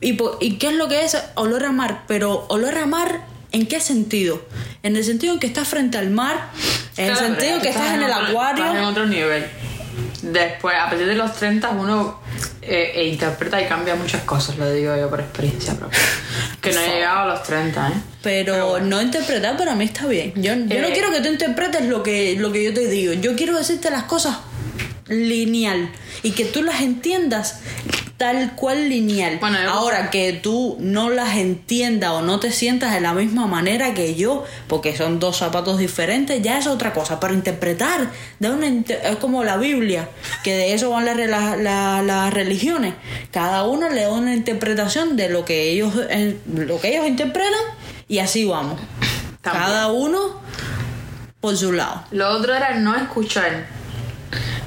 y, 0.00 0.18
¿Y 0.40 0.56
qué 0.58 0.68
es 0.68 0.74
lo 0.74 0.88
que 0.88 1.04
es 1.04 1.16
olor 1.34 1.64
a 1.64 1.72
mar? 1.72 2.04
Pero 2.06 2.46
olor 2.48 2.76
a 2.76 2.86
mar, 2.86 3.20
¿en 3.52 3.66
qué 3.66 3.80
sentido? 3.80 4.42
En 4.82 4.96
el 4.96 5.04
sentido 5.04 5.32
en 5.34 5.40
que 5.40 5.46
estás 5.46 5.68
frente 5.68 5.96
al 5.98 6.10
mar, 6.10 6.48
en 6.96 7.10
el 7.10 7.16
sentido 7.16 7.60
que 7.60 7.68
estás 7.70 7.92
en 7.94 8.02
el 8.02 8.10
otro- 8.10 8.26
acuario. 8.26 8.64
Estás 8.64 8.78
en 8.78 8.84
otro 8.84 9.06
nivel. 9.06 9.46
Después, 10.22 10.74
a 10.78 10.88
partir 10.88 11.06
de 11.06 11.14
los 11.14 11.34
30, 11.36 11.70
uno 11.70 12.20
eh, 12.62 12.92
e 12.94 13.06
interpreta 13.08 13.60
y 13.60 13.66
cambia 13.66 13.94
muchas 13.94 14.22
cosas, 14.22 14.56
lo 14.58 14.70
digo 14.72 14.96
yo 14.96 15.08
por 15.08 15.20
experiencia 15.20 15.74
propia. 15.74 15.98
Que 16.64 16.72
no 16.72 16.80
he 16.80 16.88
llegado 16.88 17.18
a 17.30 17.34
los 17.34 17.42
30, 17.44 17.88
¿eh? 17.88 17.92
Pero 18.22 18.80
no 18.80 19.00
interpretar 19.02 19.56
para 19.56 19.74
mí 19.74 19.84
está 19.84 20.06
bien. 20.06 20.32
Yo, 20.36 20.54
yo 20.54 20.56
no 20.56 20.88
Eh. 20.88 20.90
quiero 20.92 21.10
que 21.12 21.20
tú 21.20 21.28
interpretes 21.28 21.84
lo 21.86 22.02
que, 22.02 22.36
lo 22.38 22.50
que 22.52 22.64
yo 22.64 22.72
te 22.74 22.88
digo. 22.88 23.12
Yo 23.12 23.36
quiero 23.36 23.56
decirte 23.56 23.90
las 23.90 24.04
cosas 24.04 24.36
lineal 25.08 25.90
y 26.22 26.30
que 26.32 26.44
tú 26.46 26.62
las 26.62 26.80
entiendas 26.80 27.60
tal 28.24 28.52
cual 28.56 28.88
lineal. 28.88 29.36
Bueno, 29.38 29.58
Ahora 29.70 30.08
que 30.10 30.32
tú 30.32 30.78
no 30.80 31.10
las 31.10 31.36
entiendas 31.36 32.10
o 32.12 32.22
no 32.22 32.40
te 32.40 32.50
sientas 32.52 32.94
de 32.94 33.02
la 33.02 33.12
misma 33.12 33.46
manera 33.46 33.92
que 33.92 34.14
yo, 34.14 34.44
porque 34.66 34.96
son 34.96 35.20
dos 35.20 35.36
zapatos 35.36 35.76
diferentes, 35.78 36.40
ya 36.40 36.58
es 36.58 36.66
otra 36.66 36.94
cosa. 36.94 37.20
Pero 37.20 37.34
interpretar 37.34 38.10
de 38.38 38.48
una 38.50 38.66
inter- 38.66 39.00
es 39.04 39.16
como 39.16 39.44
la 39.44 39.58
Biblia, 39.58 40.08
que 40.42 40.54
de 40.54 40.72
eso 40.72 40.88
van 40.88 41.04
las 41.04 41.16
re- 41.18 41.28
la- 41.28 41.56
la- 41.56 42.00
las 42.00 42.32
religiones. 42.32 42.94
Cada 43.30 43.64
uno 43.64 43.90
le 43.90 44.00
da 44.02 44.10
una 44.12 44.32
interpretación 44.34 45.16
de 45.16 45.28
lo 45.28 45.44
que 45.44 45.70
ellos 45.70 45.92
eh, 46.08 46.38
lo 46.54 46.80
que 46.80 46.94
ellos 46.94 47.06
interpretan 47.06 47.60
y 48.08 48.20
así 48.20 48.46
vamos. 48.46 48.80
También. 49.42 49.64
Cada 49.66 49.92
uno 49.92 50.40
por 51.40 51.54
su 51.58 51.72
lado. 51.72 52.04
Lo 52.10 52.30
otro 52.30 52.54
era 52.54 52.74
no 52.76 52.96
escuchar. 52.96 53.66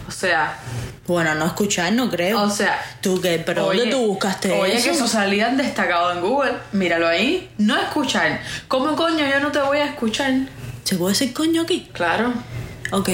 O 0.07 0.11
sea, 0.11 0.59
Bueno, 1.07 1.33
no 1.35 1.45
escuchar, 1.45 1.93
no 1.93 2.09
creo. 2.09 2.41
o 2.41 2.49
sea. 2.49 2.79
¿Tú 3.01 3.21
qué? 3.21 3.41
¿Pero 3.45 3.67
oye, 3.67 3.79
dónde 3.79 3.95
tú 3.95 4.07
buscaste 4.07 4.51
Oye, 4.51 4.75
eso? 4.75 4.83
que 4.85 4.91
eso 4.91 5.07
salía 5.07 5.47
destacado 5.49 6.11
en 6.11 6.19
Google. 6.21 6.53
Míralo 6.73 7.07
ahí. 7.07 7.49
No 7.57 7.77
escuchar. 7.79 8.41
¿Cómo 8.67 8.95
coño 8.95 9.25
yo 9.25 9.39
no 9.39 9.51
te 9.51 9.59
voy 9.59 9.77
a 9.79 9.85
escuchar? 9.85 10.33
¿Se 10.83 10.95
puede 10.97 11.13
decir 11.13 11.33
coño 11.33 11.61
aquí? 11.63 11.89
Claro. 11.93 12.33
Ok. 12.91 13.09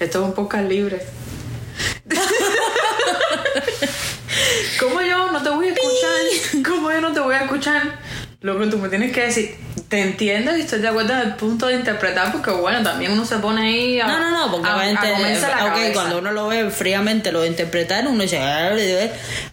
Esto 0.00 0.20
es 0.20 0.24
un 0.24 0.34
podcast 0.34 0.68
libre. 0.68 1.04
¿Cómo 4.80 5.00
yo 5.02 5.30
no 5.32 5.42
te 5.42 5.50
voy 5.50 5.66
a 5.68 5.72
escuchar? 5.72 6.62
¿Cómo 6.64 6.90
yo 6.90 7.00
no 7.00 7.12
te 7.12 7.20
voy 7.20 7.34
a 7.34 7.40
escuchar? 7.42 7.98
Lo 8.42 8.58
que 8.58 8.66
tú 8.66 8.78
me 8.78 8.88
tienes 8.88 9.12
que 9.12 9.22
decir, 9.22 9.56
te 9.88 10.00
entiendo 10.02 10.56
y 10.56 10.62
estoy 10.62 10.80
de 10.80 10.88
acuerdo 10.88 11.12
en 11.12 11.20
el 11.20 11.34
punto 11.36 11.68
de 11.68 11.74
interpretar, 11.74 12.32
porque 12.32 12.50
bueno, 12.50 12.82
también 12.82 13.12
uno 13.12 13.24
se 13.24 13.36
pone 13.38 13.62
ahí 13.62 14.00
a. 14.00 14.06
No, 14.08 14.18
no, 14.18 14.30
no, 14.30 14.50
porque 14.52 14.68
a, 14.68 14.72
a 14.72 14.76
obviamente, 14.78 15.40
la 15.40 15.64
ok, 15.66 15.70
cabeza. 15.72 15.92
cuando 15.92 16.18
uno 16.18 16.32
lo 16.32 16.48
ve 16.48 16.70
fríamente, 16.70 17.30
lo 17.30 17.42
de 17.42 17.48
interpretar, 17.48 18.06
uno 18.08 18.20
dice, 18.22 18.38
"Ah, 18.40 18.72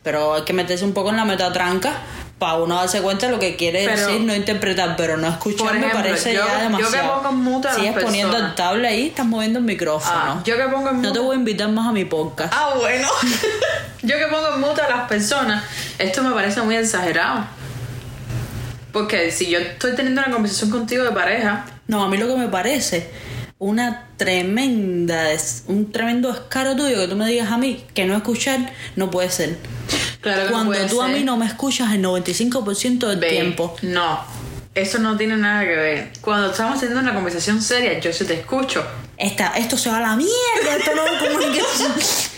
pero 0.02 0.34
hay 0.36 0.42
que 0.44 0.54
meterse 0.54 0.86
un 0.86 0.94
poco 0.94 1.12
en 1.12 1.18
la 1.18 1.26
metatranca 1.26 1.94
para 2.40 2.56
uno 2.56 2.76
darse 2.78 3.02
cuenta 3.02 3.26
de 3.28 3.34
lo 3.34 3.38
que 3.40 3.58
quiere 3.58 3.86
Pero- 3.86 4.08
decir, 4.08 4.22
no 4.22 4.34
interpretar, 4.34 4.96
pero 4.96 5.18
no 5.18 5.28
escuchar 5.28 5.78
me 5.78 5.90
parece 5.90 6.34
yo- 6.34 6.40
ya 6.40 6.46
yo 6.48 6.58
que 6.58 6.64
demasiado. 6.64 7.16
pongo 7.22 7.30
en 7.30 7.36
mute 7.44 7.68
a 7.68 7.72
las 7.74 7.80
Sigues 7.82 8.04
poniendo 8.04 8.38
el 8.38 8.56
tablet 8.56 8.90
ahí, 8.92 9.08
estás 9.08 9.26
moviendo 9.26 9.60
el 9.60 9.66
micrófono. 9.66 10.16
Ah, 10.40 10.42
yo 10.46 10.56
que 10.58 10.64
pongo 10.64 10.90
en 10.90 11.02
No 11.02 11.12
te 11.12 11.20
mute- 11.20 11.26
voy 11.26 11.36
a 11.36 11.40
invitar 11.40 11.68
más 11.70 11.88
a 11.88 11.92
mi 11.92 12.06
podcast. 12.06 12.54
Ah, 12.56 12.72
bueno. 12.78 13.08
yo 14.02 14.18
que 14.18 14.26
pongo 14.28 14.54
en 14.56 14.62
mute 14.62 14.82
a 14.82 14.90
las 14.90 15.08
personas, 15.10 15.64
esto 16.00 16.24
me 16.24 16.32
parece 16.32 16.62
muy 16.62 16.76
exagerado. 16.76 17.46
Porque 18.92 19.32
si 19.32 19.50
yo 19.50 19.60
estoy 19.60 19.96
teniendo 19.96 20.22
una 20.22 20.32
conversación 20.32 20.70
contigo 20.70 21.04
de 21.04 21.12
pareja, 21.12 21.66
No, 21.88 22.04
a 22.04 22.10
mí 22.10 22.18
lo 22.18 22.28
que 22.28 22.36
me 22.36 22.48
parece 22.48 23.10
una 23.60 24.08
tremenda, 24.16 25.28
un 25.68 25.92
tremendo 25.92 26.32
descaro 26.32 26.76
tuyo 26.78 26.96
que 26.98 27.08
tú 27.10 27.16
me 27.18 27.28
digas 27.28 27.52
a 27.52 27.58
mí 27.58 27.84
que 27.94 28.06
no 28.06 28.16
escuchar 28.16 28.72
no 28.96 29.12
puede 29.12 29.30
ser. 29.30 29.58
claro 30.22 30.44
que 30.44 30.46
no 30.46 30.52
Cuando 30.52 30.72
puede 30.72 30.88
tú 30.88 31.02
a 31.02 31.08
mí 31.10 31.24
no 31.24 31.36
me 31.36 31.46
escuchas 31.46 31.92
el 31.94 32.02
95% 32.04 33.08
del 33.08 33.20
Ve, 33.20 33.30
tiempo. 33.30 33.76
No, 33.82 34.22
eso 34.76 35.00
no 35.00 35.18
tiene 35.18 35.36
nada 35.36 35.64
que 35.66 35.76
ver. 35.76 36.12
Cuando 36.22 36.52
estamos 36.52 36.80
teniendo 36.80 37.02
una 37.02 37.14
conversación 37.14 37.62
seria, 37.62 38.00
yo 38.00 38.14
sí 38.14 38.24
te 38.24 38.36
escucho. 38.36 38.86
Esta, 39.18 39.50
esto 39.58 39.78
se 39.78 39.90
va 39.90 39.98
a 39.98 40.02
la 40.02 40.16
mierda, 40.16 40.78
esto 40.78 40.96
no 40.96 41.06
es 41.06 41.22
comunicación. 41.22 41.92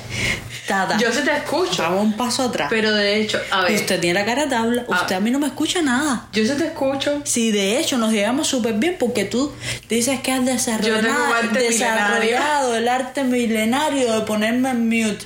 Yo 1.00 1.12
sí 1.12 1.24
te 1.24 1.36
escucho. 1.36 1.84
vamos 1.84 2.06
un 2.06 2.14
paso 2.14 2.44
atrás. 2.44 2.68
Pero 2.70 2.94
de 2.94 3.20
hecho, 3.20 3.40
a 3.52 3.64
ver, 3.64 3.74
usted 3.74 4.00
tiene 4.00 4.20
la 4.20 4.26
cara 4.26 4.48
tabla, 4.48 4.86
usted 4.88 5.16
a 5.16 5.20
mí 5.20 5.32
no 5.32 5.40
me 5.40 5.48
escucha 5.48 5.82
nada. 5.82 6.28
yo 6.32 6.46
sí 6.46 6.54
te 6.58 6.68
escucho. 6.68 7.22
Si 7.26 7.52
de 7.52 7.80
hecho 7.80 7.98
nos 7.98 8.12
llevamos 8.12 8.48
súper 8.48 8.76
bien 8.76 8.96
porque 9.00 9.26
tú 9.26 9.52
dices 9.90 10.20
que 10.22 10.32
has 10.32 10.46
desarrollado, 10.46 11.02
Yo 11.02 11.08
tengo 11.08 11.34
arte 11.34 11.60
desarrollado 11.60 12.76
el 12.76 12.88
arte 12.88 13.24
milenario 13.24 14.14
de 14.14 14.22
ponerme 14.22 14.70
en 14.70 14.88
mute. 14.88 15.26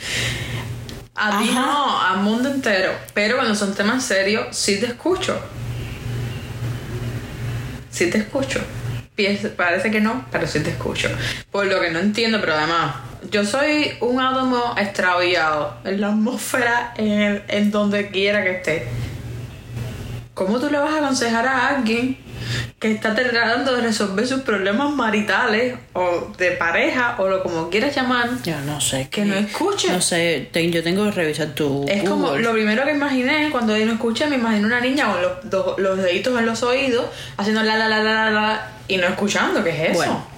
A 1.15 1.39
ti 1.39 1.51
no, 1.54 2.01
al 2.01 2.18
mundo 2.18 2.50
entero. 2.50 2.92
Pero 3.13 3.38
cuando 3.38 3.56
son 3.56 3.74
temas 3.74 4.04
serios, 4.04 4.56
sí 4.56 4.80
te 4.80 4.88
escucho. 4.88 5.39
Sí 7.89 8.10
te 8.10 8.18
escucho. 8.18 8.60
Parece 9.56 9.92
que 9.92 10.01
no, 10.01 10.25
pero 10.30 10.46
sí 10.46 10.60
te 10.60 10.72
escucho. 10.72 11.08
Por 11.51 11.68
lo 11.68 11.80
que 11.80 11.89
no 11.89 12.00
entiendo, 12.00 12.42
pero 12.42 12.56
además, 12.56 12.96
yo 13.32 13.46
soy 13.46 13.91
un 14.01 14.20
átomo 14.22 14.75
extraviado 14.77 15.75
en 15.84 16.01
la 16.01 16.08
atmósfera, 16.08 16.94
en, 16.98 17.12
el- 17.22 17.44
en 17.48 17.72
donde 17.72 18.10
quiera 18.10 18.44
que 18.44 18.51
esté. 18.58 18.88
¿Cómo 20.34 20.60
tú 20.60 20.70
le 20.70 20.77
vas 20.77 20.94
a 20.94 20.98
aconsejar 20.98 21.48
a 21.48 21.70
alguien 21.70 22.17
que 22.77 22.91
está 22.91 23.15
tratando 23.15 23.74
de 23.74 23.82
resolver 23.82 24.27
sus 24.27 24.41
problemas 24.41 24.94
maritales 24.94 25.75
o 25.94 26.34
de 26.38 26.51
pareja 26.51 27.15
o 27.20 27.29
lo 27.29 27.41
como 27.41 27.70
quieras 27.70 27.96
llamar? 27.96 28.29
Yo 28.44 28.60
no 28.65 28.82
sé. 28.82 29.08
Que 29.10 29.24
no 29.24 29.34
escuche. 29.34 29.89
No 29.89 30.01
sé, 30.01 30.50
te- 30.51 30.70
yo 30.70 30.84
tengo 30.84 31.05
que 31.05 31.12
revisar 31.12 31.48
tu. 31.55 31.86
Es 31.88 32.03
como 32.08 32.36
lo 32.36 32.51
primero 32.51 32.84
que 32.84 32.91
imaginé 32.91 33.50
cuando 33.50 33.77
no 33.77 33.94
escuché, 33.94 34.27
me 34.27 34.36
imaginé 34.36 34.65
una 34.65 34.82
niña 34.82 35.05
con 35.10 35.22
los, 35.22 35.32
do- 35.50 35.75
los 35.77 35.98
deditos 36.00 36.38
en 36.38 36.46
los 36.46 36.62
oídos 36.63 37.05
haciendo 37.38 37.63
la 37.63 37.77
la 37.77 37.88
la 37.88 38.03
la 38.03 38.13
la 38.13 38.29
la 38.32 38.72
y 38.89 38.98
no 38.98 39.08
escuchando, 39.08 39.63
¿qué 39.63 39.70
es 39.70 39.89
eso? 39.91 39.94
Bueno. 40.00 40.35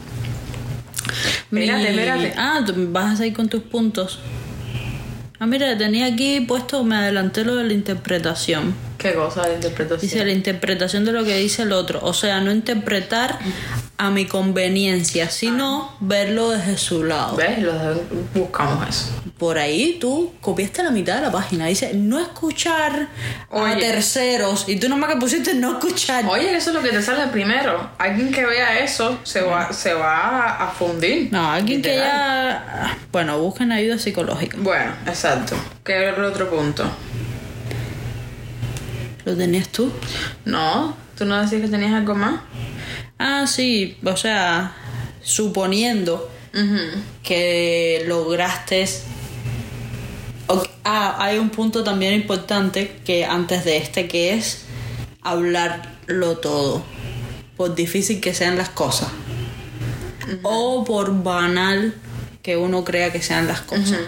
Espérate, 1.51 1.81
Mi- 1.83 1.87
espérate. 1.89 2.33
Ah, 2.37 2.65
vas 2.89 3.13
a 3.13 3.17
seguir 3.17 3.33
con 3.33 3.47
tus 3.49 3.63
puntos. 3.63 4.19
Ah, 5.39 5.45
mira, 5.45 5.77
tenía 5.77 6.07
aquí 6.07 6.41
puesto, 6.41 6.83
me 6.83 6.95
adelanté 6.95 7.45
lo 7.45 7.55
de 7.55 7.63
la 7.65 7.73
interpretación. 7.73 8.73
¿Qué 8.97 9.13
cosa 9.13 9.47
de 9.47 9.53
interpretación? 9.55 10.01
Dice 10.01 10.25
la 10.25 10.31
interpretación 10.31 11.05
de 11.05 11.11
lo 11.11 11.23
que 11.23 11.37
dice 11.37 11.61
el 11.61 11.71
otro. 11.73 11.99
O 12.01 12.13
sea, 12.13 12.41
no 12.41 12.51
interpretar 12.51 13.37
a 13.97 14.09
mi 14.09 14.25
conveniencia, 14.25 15.29
sino 15.29 15.95
verlo 15.99 16.49
desde 16.49 16.77
su 16.77 17.03
lado. 17.03 17.35
¿Ves? 17.35 17.59
Los 17.61 17.75
buscamos 18.33 18.89
eso. 18.89 19.11
Por 19.37 19.59
ahí 19.59 19.97
tú 19.99 20.33
copiaste 20.41 20.81
la 20.81 20.89
mitad 20.89 21.15
de 21.15 21.21
la 21.21 21.31
página. 21.31 21.67
Dice 21.67 21.93
no 21.93 22.19
escuchar 22.19 23.07
a 23.51 23.77
terceros. 23.77 24.65
Y 24.67 24.77
tú 24.77 24.89
nomás 24.89 25.13
que 25.13 25.19
pusiste 25.19 25.53
no 25.53 25.73
escuchar. 25.73 26.25
Oye, 26.27 26.55
eso 26.55 26.71
es 26.71 26.75
lo 26.75 26.81
que 26.81 26.89
te 26.89 27.01
sale 27.03 27.27
primero. 27.27 27.91
Alguien 27.99 28.31
que 28.31 28.45
vea 28.45 28.79
eso 28.79 29.19
se 29.23 29.41
va, 29.41 29.71
se 29.71 29.93
va 29.93 30.67
a 30.67 30.71
fundir. 30.71 31.31
No, 31.31 31.51
alguien 31.51 31.83
que 31.83 31.97
ya. 31.97 32.97
Bueno, 33.11 33.37
busquen 33.37 33.71
ayuda 33.71 33.99
psicológica. 33.99 34.57
Bueno, 34.59 34.91
exacto. 35.05 35.55
¿Qué 35.83 35.93
era 35.93 36.15
el 36.15 36.23
otro 36.23 36.49
punto? 36.49 36.83
¿Lo 39.23 39.35
tenías 39.35 39.69
tú? 39.69 39.91
No, 40.45 40.97
¿tú 41.15 41.25
no 41.25 41.39
decías 41.39 41.61
que 41.61 41.67
tenías 41.67 41.93
algo 41.93 42.15
más? 42.15 42.41
Ah, 43.19 43.45
sí, 43.45 43.97
o 44.03 44.17
sea, 44.17 44.73
suponiendo 45.21 46.31
que 47.21 48.03
lograste... 48.07 48.87
Ah, 50.83 51.15
hay 51.19 51.37
un 51.37 51.49
punto 51.49 51.83
también 51.83 52.13
importante 52.13 52.99
que 53.05 53.25
antes 53.25 53.65
de 53.65 53.77
este 53.77 54.07
que 54.07 54.33
es 54.33 54.63
hablarlo 55.21 56.37
todo, 56.37 56.81
por 57.57 57.75
difícil 57.75 58.21
que 58.21 58.33
sean 58.33 58.57
las 58.57 58.69
cosas, 58.69 59.09
o 60.43 60.83
por 60.85 61.23
banal 61.23 61.93
que 62.41 62.55
uno 62.55 62.83
crea 62.85 63.11
que 63.11 63.21
sean 63.21 63.47
las 63.47 63.61
cosas. 63.61 63.99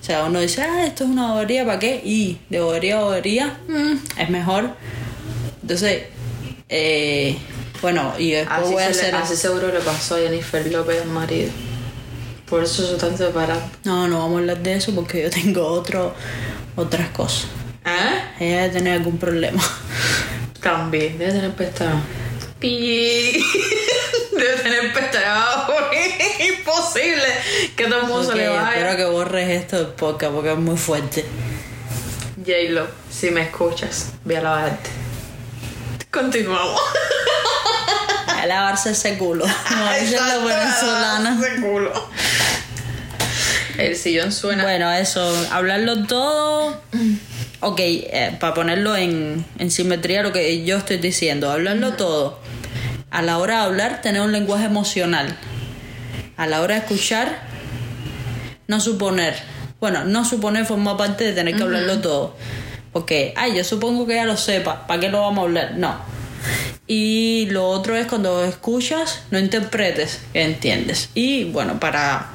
O 0.00 0.04
sea, 0.04 0.24
uno 0.24 0.40
dice, 0.40 0.62
ah, 0.62 0.86
esto 0.86 1.04
es 1.04 1.10
una 1.10 1.32
bobería, 1.34 1.64
¿para 1.66 1.78
qué? 1.78 2.00
Y 2.02 2.38
de 2.48 2.60
bobería 2.60 2.98
a 2.98 3.02
bobería, 3.04 3.58
mm, 3.68 4.20
es 4.20 4.30
mejor. 4.30 4.70
Entonces, 5.60 6.04
eh, 6.70 7.36
bueno, 7.82 8.14
y 8.18 8.30
después 8.30 8.58
Así, 8.60 8.72
voy 8.72 8.82
a 8.82 8.86
le- 8.86 8.92
hacer... 8.92 9.14
así 9.14 9.36
seguro 9.36 9.68
le 9.70 9.80
pasó 9.80 10.14
a 10.16 10.18
Jennifer 10.20 10.66
López, 10.72 11.04
marido. 11.04 11.50
Por 12.50 12.64
eso 12.64 12.84
se 12.84 12.94
están 12.94 13.16
separando. 13.16 13.64
No, 13.84 14.08
no 14.08 14.18
vamos 14.18 14.36
a 14.36 14.40
hablar 14.40 14.58
de 14.58 14.74
eso 14.74 14.92
porque 14.94 15.22
yo 15.22 15.30
tengo 15.30 15.64
otro, 15.66 16.12
otras 16.76 17.08
cosas. 17.10 17.46
¿Eh? 17.86 18.22
Ella 18.40 18.62
debe 18.62 18.72
tener 18.74 18.92
algún 18.98 19.18
problema. 19.18 19.62
También, 20.60 21.16
debe 21.16 21.32
tener 21.32 21.52
pestañas. 21.52 22.02
Pi. 22.58 23.42
Debe 24.32 24.56
tener 24.62 24.92
pestañas. 24.92 25.46
Es 25.92 26.48
imposible 26.58 27.22
que 27.76 27.84
todo 27.86 28.00
el 28.00 28.06
mundo 28.06 28.22
se 28.24 28.30
Ok, 28.30 28.36
le 28.36 28.44
espero 28.46 28.62
vaya. 28.84 28.96
que 28.96 29.04
borres 29.06 29.48
esto 29.50 29.76
del 29.76 29.86
podcast 29.88 30.32
porque 30.32 30.52
es 30.52 30.58
muy 30.58 30.76
fuerte. 30.76 31.24
J-Lo, 32.38 32.86
si 33.10 33.30
me 33.30 33.42
escuchas, 33.42 34.08
voy 34.24 34.34
a 34.36 34.40
lavarte. 34.42 34.90
Continuamos. 36.10 36.80
A 38.40 38.46
lavarse 38.46 38.90
ese 38.92 39.18
culo. 39.18 39.44
Como 39.68 39.92
dicen 40.00 40.18
los 40.26 40.44
venezolanos. 40.44 41.44
Ese 41.44 41.60
culo. 41.60 41.92
El 43.76 43.96
sillón 43.96 44.32
suena. 44.32 44.62
Bueno, 44.62 44.90
eso, 44.92 45.48
hablarlo 45.50 46.06
todo. 46.06 46.80
Ok, 47.60 47.80
para 48.38 48.54
ponerlo 48.54 48.96
en, 48.96 49.44
en 49.58 49.70
simetría 49.70 50.22
lo 50.22 50.32
que 50.32 50.64
yo 50.64 50.78
estoy 50.78 50.96
diciendo, 50.96 51.50
hablarlo 51.50 51.92
todo. 51.92 52.38
A 53.10 53.22
la 53.22 53.38
hora 53.38 53.58
de 53.58 53.62
hablar, 53.64 54.00
tener 54.02 54.22
un 54.22 54.32
lenguaje 54.32 54.64
emocional. 54.64 55.36
A 56.36 56.46
la 56.46 56.62
hora 56.62 56.76
de 56.76 56.80
escuchar, 56.80 57.42
no 58.66 58.80
suponer. 58.80 59.34
Bueno, 59.80 60.04
no 60.04 60.24
suponer 60.24 60.64
forma 60.64 60.96
parte 60.96 61.24
de 61.24 61.32
tener 61.32 61.56
que 61.56 61.62
hablarlo 61.62 62.00
todo. 62.00 62.36
Porque, 62.92 63.34
ay, 63.36 63.56
yo 63.56 63.64
supongo 63.64 64.06
que 64.06 64.14
ya 64.14 64.24
lo 64.24 64.36
sepa, 64.36 64.86
¿para 64.86 65.00
qué 65.00 65.08
lo 65.08 65.20
vamos 65.20 65.38
a 65.38 65.42
hablar? 65.42 65.74
No. 65.76 66.19
Y 66.86 67.46
lo 67.50 67.68
otro 67.68 67.96
es 67.96 68.06
cuando 68.06 68.44
escuchas, 68.44 69.22
no 69.30 69.38
interpretes, 69.38 70.20
que 70.32 70.42
entiendes. 70.42 71.10
Y 71.14 71.44
bueno, 71.44 71.78
para. 71.80 72.26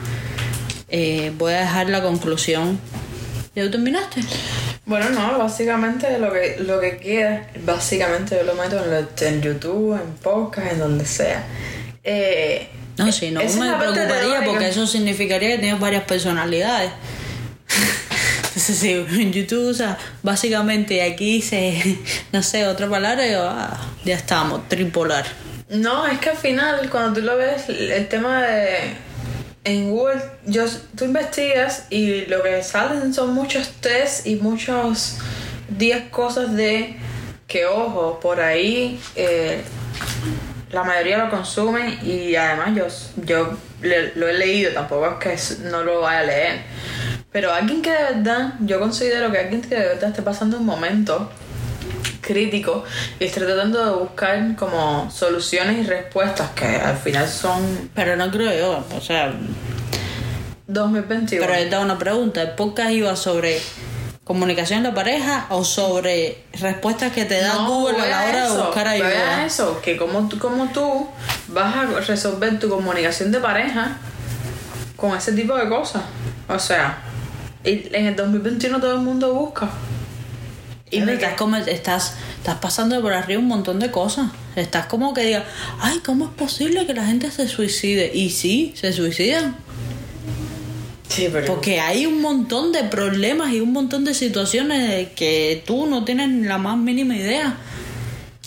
eh, 0.90 1.32
voy 1.38 1.54
a 1.54 1.60
dejar 1.62 1.90
la 1.90 2.02
conclusión. 2.02 2.80
¿Ya 3.56 3.64
tú 3.64 3.72
terminaste? 3.72 4.22
Bueno, 4.86 5.10
no, 5.12 5.38
básicamente 5.40 6.20
lo 6.20 6.32
que, 6.32 6.58
lo 6.60 6.80
que 6.80 6.98
queda, 6.98 7.48
básicamente 7.66 8.36
yo 8.36 8.44
lo 8.44 8.54
meto 8.54 8.84
en, 8.84 8.92
lo- 8.92 9.28
en 9.28 9.42
YouTube, 9.42 9.96
en 9.96 10.14
podcast, 10.22 10.74
en 10.74 10.80
donde 10.80 11.06
sea. 11.06 11.44
Eh, 12.04 12.68
No, 12.98 13.12
sí, 13.12 13.32
no 13.32 13.42
me 13.42 13.74
preocuparía 13.78 14.42
porque 14.46 14.68
eso 14.70 14.86
significaría 14.86 15.50
que 15.50 15.58
tienes 15.58 15.80
varias 15.80 16.04
personalidades. 16.04 16.92
Si 18.60 18.92
en 18.92 19.34
YouTube, 19.34 19.70
o 19.70 19.74
sea, 19.74 19.98
básicamente 20.24 21.02
aquí 21.04 21.42
se, 21.42 21.98
no 22.32 22.42
sé, 22.42 22.66
otra 22.68 22.90
palabra, 22.90 23.28
y 23.28 23.34
ah, 23.34 23.78
ya 24.06 24.16
estamos, 24.16 24.68
tripolar. 24.70 25.26
No, 25.70 26.06
es 26.08 26.20
que 26.20 26.30
al 26.30 26.38
final, 26.38 26.90
cuando 26.90 27.20
tú 27.20 27.26
lo 27.26 27.38
ves, 27.38 27.68
el 27.70 28.08
tema 28.08 28.42
de. 28.44 28.94
En 29.64 29.90
Google, 29.90 30.22
yo, 30.46 30.64
tú 30.96 31.06
investigas 31.06 31.88
y 31.90 32.28
lo 32.28 32.44
que 32.44 32.62
salen 32.62 33.16
son 33.16 33.34
muchos 33.34 33.70
tests 33.82 34.28
y 34.28 34.36
muchos 34.36 35.18
10 35.70 36.10
cosas 36.12 36.54
de 36.56 36.96
que, 37.48 37.66
ojo, 37.66 38.20
por 38.20 38.40
ahí 38.42 39.00
eh, 39.16 39.64
la 40.72 40.84
mayoría 40.84 41.18
lo 41.18 41.32
consumen 41.32 41.98
y 42.04 42.36
además 42.36 42.76
yo, 42.76 43.26
yo 43.26 43.58
le- 43.82 44.14
lo 44.14 44.28
he 44.30 44.34
leído, 44.34 44.72
tampoco 44.72 45.20
es 45.32 45.56
que 45.58 45.68
no 45.70 45.82
lo 45.84 46.02
vaya 46.02 46.20
a 46.20 46.24
leer. 46.24 46.60
Pero 47.36 47.54
alguien 47.54 47.82
que 47.82 47.92
de 47.92 48.02
verdad, 48.02 48.54
yo 48.62 48.80
considero 48.80 49.30
que 49.30 49.38
alguien 49.40 49.62
que 49.62 49.76
de 49.76 49.88
verdad 49.88 50.08
esté 50.12 50.22
pasando 50.22 50.56
un 50.56 50.66
momento 50.66 51.30
crítico 52.22 52.86
y 53.20 53.26
esté 53.26 53.42
tratando 53.42 53.84
de 53.84 53.92
buscar 53.92 54.56
como 54.56 55.12
soluciones 55.12 55.80
y 55.80 55.84
respuestas 55.84 56.52
que 56.52 56.66
al 56.66 56.96
final 56.96 57.28
son 57.28 57.90
Pero 57.94 58.16
no 58.16 58.32
creo 58.32 58.58
yo, 58.58 58.86
o 58.96 59.02
sea, 59.02 59.34
2021. 60.68 61.46
pero 61.46 61.60
esta 61.60 61.78
es 61.80 61.84
una 61.84 62.00
pregunta. 62.00 62.42
¿El 62.42 62.52
podcast 62.52 62.92
iba 62.92 63.14
sobre 63.18 63.62
comunicación 64.24 64.84
de 64.84 64.94
pareja 64.94 65.48
o 65.50 65.66
sobre 65.66 66.46
respuestas 66.54 67.12
que 67.12 67.26
te 67.26 67.42
da 67.42 67.56
No, 67.56 67.68
Google 67.68 68.00
a 68.02 68.08
la 68.08 68.30
hora 68.30 68.50
de 68.50 68.58
buscar 68.60 68.88
ayuda? 68.88 69.46
eso, 69.46 69.82
que 69.82 69.98
como 69.98 70.30
tú, 70.30 70.40
como 70.40 70.68
tú 70.70 71.10
vas 71.50 71.76
a 71.76 71.84
resolver 72.00 72.60
tu 72.60 72.70
comunicación 72.70 73.34
de 73.34 73.42
pareja 73.42 73.98
con 74.96 75.18
ese 75.18 75.34
tipo 75.34 75.54
de 75.58 75.68
cosas. 75.68 76.04
O 76.48 76.58
sea, 76.58 76.98
en 77.66 78.06
el 78.06 78.16
2021 78.16 78.80
todo 78.80 78.94
el 78.94 79.02
mundo 79.02 79.34
busca. 79.34 79.70
Y 80.92 81.02
de 81.02 81.14
estás, 81.16 81.34
como, 81.34 81.56
estás, 81.58 82.14
estás 82.38 82.56
pasando 82.60 83.02
por 83.02 83.14
arriba 83.14 83.40
un 83.40 83.48
montón 83.48 83.80
de 83.80 83.92
cosas. 83.92 84.32
Estás 84.56 84.86
como 84.86 85.14
que 85.14 85.24
diga, 85.24 85.44
ay, 85.80 86.00
¿cómo 86.06 86.26
es 86.26 86.32
posible 86.32 86.86
que 86.86 86.94
la 86.94 87.06
gente 87.06 87.32
se 87.32 87.48
suicide? 87.48 88.12
Y 88.14 88.30
sí, 88.30 88.74
se 88.76 88.94
suicidan. 88.94 89.58
Sí, 91.10 91.30
pero 91.32 91.46
Porque 91.46 91.80
hay 91.80 92.06
un 92.06 92.22
montón 92.22 92.72
de 92.72 92.84
problemas 92.84 93.52
y 93.54 93.62
un 93.62 93.74
montón 93.74 94.06
de 94.06 94.14
situaciones 94.14 95.10
que 95.16 95.64
tú 95.66 95.86
no 95.88 96.04
tienes 96.04 96.30
la 96.46 96.58
más 96.58 96.78
mínima 96.78 97.16
idea. 97.16 97.58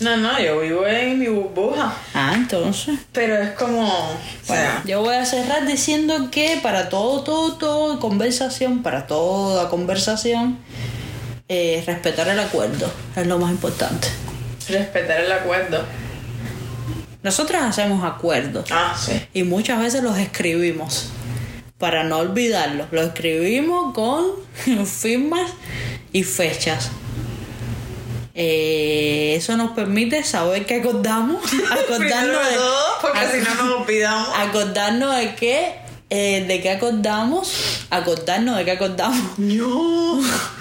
No, 0.00 0.16
no, 0.16 0.38
yo 0.40 0.60
vivo 0.60 0.86
en 0.86 1.18
mi 1.18 1.26
burbuja. 1.26 1.94
Ah, 2.14 2.32
entonces. 2.34 2.98
Pero 3.12 3.36
es 3.36 3.50
como, 3.52 3.86
o 3.88 4.16
sea, 4.44 4.82
Yo 4.86 5.00
voy 5.02 5.14
a 5.16 5.24
cerrar 5.24 5.66
diciendo 5.66 6.30
que 6.30 6.58
para 6.62 6.88
todo, 6.88 7.22
todo, 7.22 7.54
todo 7.56 8.00
conversación, 8.00 8.82
para 8.82 9.06
toda 9.06 9.68
conversación, 9.68 10.58
eh, 11.48 11.82
respetar 11.86 12.28
el 12.28 12.38
acuerdo 12.40 12.90
es 13.16 13.26
lo 13.26 13.38
más 13.38 13.50
importante. 13.50 14.08
respetar 14.68 15.20
el 15.20 15.32
acuerdo. 15.32 15.82
Nosotras 17.22 17.62
hacemos 17.64 18.04
acuerdos 18.04 18.66
Ah, 18.70 18.94
sí. 18.98 19.20
y 19.34 19.42
muchas 19.42 19.80
veces 19.80 20.02
los 20.02 20.16
escribimos 20.18 21.10
para 21.78 22.04
no 22.04 22.18
olvidarlos. 22.18 22.86
Los 22.92 23.06
escribimos 23.06 23.92
con 23.94 24.24
firmas 24.86 25.50
y 26.12 26.22
fechas. 26.22 26.90
Eh, 28.40 29.34
eso 29.34 29.56
nos 29.56 29.72
permite 29.72 30.22
saber 30.22 30.64
que 30.64 30.76
acordamos, 30.76 31.42
acordarnos 31.72 32.48
de 32.48 32.54
todo, 32.54 32.84
porque 33.02 33.18
si 33.32 33.40
no 33.40 33.54
nos 33.56 33.80
olvidamos. 33.80 34.28
acordarnos 34.38 35.16
de 35.16 35.34
qué, 35.34 35.74
eh, 36.08 36.44
de 36.46 36.60
qué 36.60 36.70
acordamos, 36.70 37.52
acordarnos 37.90 38.56
de 38.56 38.64
qué 38.64 38.70
acordamos 38.70 39.36
No. 39.38 40.20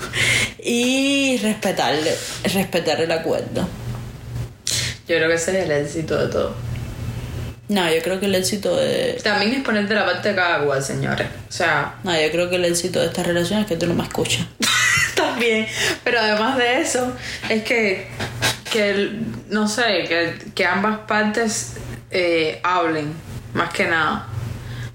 y 0.64 1.38
respetarle, 1.38 2.18
respetar 2.46 3.00
el 3.00 3.12
acuerdo. 3.12 3.68
Yo 5.08 5.16
creo 5.16 5.30
que 5.30 5.36
ese 5.36 5.60
es 5.60 5.66
el 5.66 5.72
éxito 5.72 6.18
de 6.18 6.30
todo. 6.30 6.56
No, 7.70 7.94
yo 7.94 8.02
creo 8.02 8.20
que 8.20 8.26
el 8.26 8.34
éxito 8.34 8.76
de, 8.76 9.20
También 9.24 9.54
es 9.54 9.64
ponerte 9.64 9.94
la 9.94 10.04
parte 10.04 10.30
de 10.30 10.36
cada 10.36 10.66
cual, 10.66 10.82
señores. 10.82 11.28
O 11.48 11.52
sea, 11.52 11.94
no, 12.04 12.20
yo 12.20 12.32
creo 12.32 12.50
que 12.50 12.56
el 12.56 12.66
éxito 12.66 13.00
de 13.00 13.06
esta 13.06 13.22
relación 13.22 13.60
es 13.60 13.68
que 13.68 13.76
tú 13.76 13.86
no 13.86 13.94
me 13.94 14.02
escuchas. 14.04 14.48
También. 15.18 15.68
Pero 16.04 16.20
además 16.20 16.58
de 16.58 16.82
eso, 16.82 17.14
es 17.50 17.64
que, 17.64 18.08
que 18.72 19.12
no 19.50 19.68
sé, 19.68 20.06
que, 20.08 20.52
que 20.56 20.66
ambas 20.66 21.00
partes 21.00 21.74
eh, 22.12 22.60
hablen, 22.64 23.14
más 23.54 23.74
que 23.74 23.86
nada. 23.86 24.28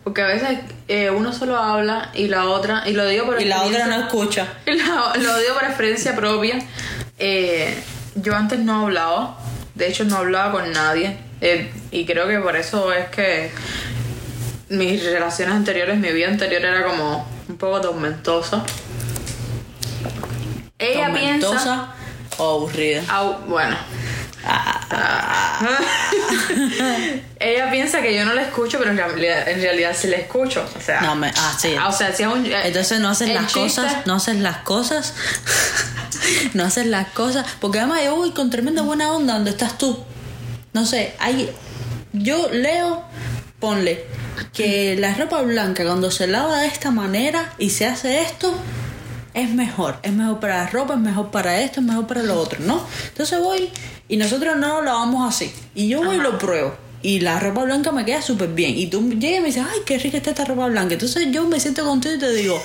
Porque 0.05 0.23
a 0.23 0.27
veces 0.27 0.59
eh, 0.89 1.11
uno 1.11 1.33
solo 1.33 1.57
habla 1.57 2.11
y 2.15 2.27
la 2.29 2.47
otra, 2.47 2.83
y 2.87 2.93
lo 2.93 3.07
digo 3.07 3.27
por 3.27 3.41
Y 3.41 3.45
la 3.45 3.63
otra 3.63 3.87
no 3.87 3.97
escucha. 3.97 4.49
Y 4.67 4.73
Lo, 4.73 5.15
lo 5.17 5.39
digo 5.39 5.55
por 5.55 5.65
experiencia 5.65 6.17
propia. 6.17 6.59
Eh, 7.19 7.77
yo 8.15 8.35
antes 8.35 8.59
no 8.59 8.83
hablaba, 8.85 9.39
de 9.75 9.89
hecho 9.89 10.05
no 10.05 10.17
hablaba 10.17 10.53
con 10.53 10.73
nadie. 10.73 11.19
y 11.91 12.05
creo 12.05 12.27
que 12.29 12.39
por 12.39 12.57
eso 12.57 12.93
es 12.93 13.09
que 13.11 13.51
mis 14.69 15.05
relaciones 15.05 15.55
anteriores, 15.55 15.99
mi 15.99 16.11
vida 16.13 16.29
anterior 16.29 16.65
era 16.65 16.85
como 16.85 17.27
un 17.49 17.57
poco 17.57 17.81
tormentosa. 17.81 18.65
Ella 20.83 21.12
piensa. 21.12 21.88
O 22.38 22.57
aburrida. 22.57 23.03
Au, 23.09 23.35
bueno. 23.47 23.77
Ella 27.38 27.71
piensa 27.71 28.01
que 28.01 28.14
yo 28.14 28.25
no 28.25 28.35
la 28.35 28.42
escucho, 28.42 28.79
pero 28.79 28.90
en 28.90 28.97
realidad, 28.97 29.49
en 29.49 29.61
realidad 29.61 29.95
sí 29.99 30.09
la 30.09 30.16
escucho. 30.16 30.64
O 30.77 30.81
sea, 30.81 31.01
No, 31.01 31.14
me, 31.14 31.29
ah, 31.37 31.57
sí. 31.59 31.75
o 31.77 31.92
sea, 31.92 32.12
si 32.14 32.23
es 32.23 32.29
un. 32.29 32.47
Entonces 32.47 33.01
no 33.01 33.09
haces 33.11 33.29
las 33.31 33.45
chiste- 33.53 33.61
cosas, 33.83 34.07
no 34.07 34.14
haces 34.14 34.37
las 34.37 34.59
cosas, 34.59 35.14
no 36.55 36.64
haces 36.64 36.87
las 36.87 37.09
cosas, 37.09 37.47
porque 37.61 37.79
además 37.79 38.01
yo 38.05 38.16
voy 38.16 38.31
con 38.33 38.51
tremenda 38.51 38.83
buena 38.83 39.12
onda 39.12 39.35
donde 39.35 39.51
estás 39.51 39.77
tú. 39.79 40.03
No 40.73 40.87
sé, 40.87 41.14
hay, 41.18 41.51
yo 42.12 42.49
leo, 42.51 43.05
ponle, 43.61 44.05
que 44.55 44.97
la 44.99 45.14
ropa 45.14 45.42
blanca 45.42 45.85
cuando 45.85 46.11
se 46.11 46.27
lava 46.27 46.61
de 46.61 46.66
esta 46.68 46.90
manera 46.90 47.53
y 47.59 47.71
se 47.71 47.87
hace 47.87 48.23
esto, 48.23 48.55
es 49.35 49.51
mejor. 49.51 49.97
Es 50.03 50.12
mejor 50.12 50.40
para 50.40 50.59
la 50.59 50.66
ropa, 50.68 50.95
es 50.95 51.01
mejor 51.01 51.31
para 51.31 51.61
esto, 51.61 51.81
es 51.81 51.87
mejor 51.87 52.07
para 52.07 52.23
lo 52.23 52.38
otro, 52.38 52.61
¿no? 52.61 52.85
Entonces 53.09 53.38
voy 53.40 53.71
y 54.09 54.16
nosotros 54.16 54.57
no 54.57 54.68
lo 54.79 54.83
lavamos 54.83 55.29
así. 55.29 55.53
Y 55.75 55.88
yo 55.88 56.03
voy 56.03 56.16
y 56.16 56.21
lo 56.21 56.38
pruebo. 56.38 56.75
Y 57.05 57.18
la 57.18 57.40
ropa 57.40 57.64
blanca 57.64 57.90
me 57.90 58.05
queda 58.05 58.23
súper 58.23 58.49
bien. 58.51 58.79
Y 58.79 58.87
tú 58.87 59.09
llegas 59.11 59.38
y 59.38 59.40
me 59.40 59.47
dices, 59.47 59.64
ay, 59.68 59.81
qué 59.85 59.99
rica 59.99 60.18
está 60.18 60.31
esta 60.31 60.45
ropa 60.45 60.66
blanca. 60.66 60.95
Entonces 60.95 61.29
yo 61.33 61.45
me 61.47 61.59
siento 61.59 61.85
contigo 61.85 62.14
y 62.14 62.18
te 62.18 62.33
digo, 62.33 62.62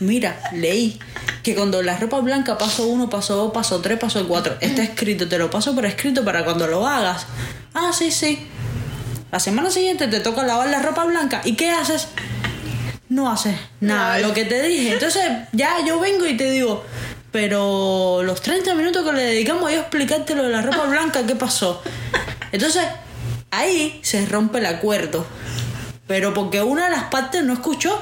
mira, 0.00 0.40
leí 0.52 0.98
que 1.42 1.54
cuando 1.54 1.82
la 1.82 1.96
ropa 1.96 2.18
blanca 2.20 2.58
paso 2.58 2.86
uno, 2.86 3.08
paso 3.08 3.36
dos, 3.36 3.52
paso 3.52 3.80
tres, 3.80 3.98
paso 3.98 4.26
cuatro, 4.26 4.56
está 4.60 4.82
escrito, 4.82 5.28
te 5.28 5.38
lo 5.38 5.50
paso 5.50 5.74
por 5.74 5.86
escrito 5.86 6.24
para 6.24 6.44
cuando 6.44 6.66
lo 6.66 6.86
hagas. 6.86 7.26
Ah, 7.72 7.92
sí, 7.92 8.10
sí. 8.10 8.40
La 9.30 9.38
semana 9.38 9.70
siguiente 9.70 10.08
te 10.08 10.18
toca 10.18 10.42
lavar 10.42 10.68
la 10.68 10.82
ropa 10.82 11.04
blanca. 11.04 11.40
¿Y 11.44 11.52
qué 11.52 11.70
haces? 11.70 12.08
No 13.10 13.30
haces 13.30 13.54
nada, 13.80 14.14
Ay. 14.14 14.22
lo 14.22 14.32
que 14.32 14.44
te 14.46 14.62
dije. 14.62 14.94
Entonces 14.94 15.22
ya 15.52 15.84
yo 15.86 16.00
vengo 16.00 16.26
y 16.26 16.36
te 16.36 16.50
digo, 16.50 16.84
pero 17.32 18.22
los 18.22 18.40
30 18.40 18.74
minutos 18.74 19.04
que 19.04 19.12
le 19.12 19.22
dedicamos 19.22 19.68
a 19.68 19.74
yo 19.74 19.80
explicarte 19.80 20.34
lo 20.34 20.44
de 20.44 20.48
la 20.50 20.62
ropa 20.62 20.84
blanca, 20.86 21.26
¿qué 21.26 21.34
pasó? 21.36 21.82
Entonces 22.52 22.84
ahí 23.50 24.00
se 24.02 24.24
rompe 24.26 24.58
el 24.58 24.66
acuerdo. 24.66 25.26
Pero 26.06 26.32
porque 26.34 26.62
una 26.62 26.86
de 26.86 26.90
las 26.92 27.04
partes 27.04 27.42
no 27.44 27.52
escuchó. 27.52 28.00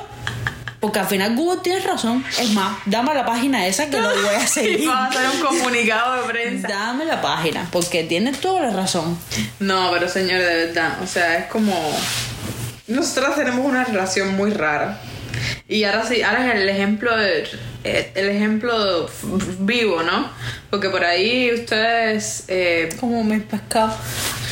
Porque 0.80 1.00
al 1.00 1.06
final 1.08 1.34
Google 1.34 1.60
tiene 1.60 1.80
razón. 1.80 2.24
Es 2.38 2.52
más, 2.52 2.78
dame 2.86 3.12
la 3.12 3.26
página 3.26 3.66
esa 3.66 3.90
que 3.90 4.00
lo 4.00 4.08
voy 4.14 4.26
a 4.34 4.38
Y 4.44 4.46
seguir. 4.46 4.88
va 4.88 5.06
a 5.06 5.08
hacer 5.08 5.28
un 5.28 5.40
comunicado 5.40 6.22
de 6.22 6.28
prensa. 6.32 6.68
Dame 6.68 7.04
la 7.04 7.20
página, 7.20 7.66
porque 7.72 8.04
tiene 8.04 8.32
toda 8.32 8.60
la 8.62 8.70
razón. 8.70 9.18
No, 9.58 9.90
pero 9.92 10.08
señor, 10.08 10.38
de 10.38 10.66
verdad, 10.66 11.02
o 11.02 11.06
sea, 11.08 11.38
es 11.38 11.46
como... 11.46 11.72
Nosotras 12.88 13.36
tenemos 13.36 13.64
una 13.66 13.84
relación 13.84 14.34
muy 14.34 14.50
rara. 14.50 14.98
Y 15.68 15.84
ahora 15.84 16.06
sí, 16.06 16.22
ahora 16.22 16.48
es 16.54 16.60
el 16.62 16.68
ejemplo 16.68 17.14
de, 17.16 17.46
eh, 17.84 18.12
el 18.14 18.28
ejemplo 18.30 19.08
vivo, 19.60 20.02
¿no? 20.02 20.30
Porque 20.70 20.88
por 20.88 21.04
ahí 21.04 21.52
ustedes... 21.52 22.44
eh, 22.48 22.88
Como 22.98 23.22
mis 23.24 23.42
pescados. 23.42 23.94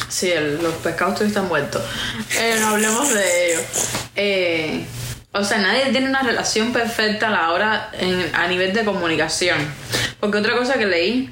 sí, 0.08 0.30
el- 0.30 0.62
los 0.62 0.74
pescados 0.74 1.14
todavía 1.14 1.28
están 1.28 1.48
muertos. 1.48 1.82
Eh, 2.38 2.56
no 2.60 2.68
hablemos 2.68 3.12
de 3.12 3.52
ello. 3.52 3.60
Eh, 4.16 4.84
o 5.32 5.42
sea, 5.44 5.58
nadie 5.58 5.86
tiene 5.90 6.08
una 6.08 6.22
relación 6.22 6.72
perfecta 6.72 7.28
a 7.28 7.30
la 7.30 7.50
hora 7.52 7.90
en- 7.98 8.30
a 8.34 8.46
nivel 8.48 8.72
de 8.74 8.84
comunicación. 8.84 9.58
Porque 10.20 10.38
otra 10.38 10.56
cosa 10.56 10.74
que 10.74 10.86
leí 10.86 11.30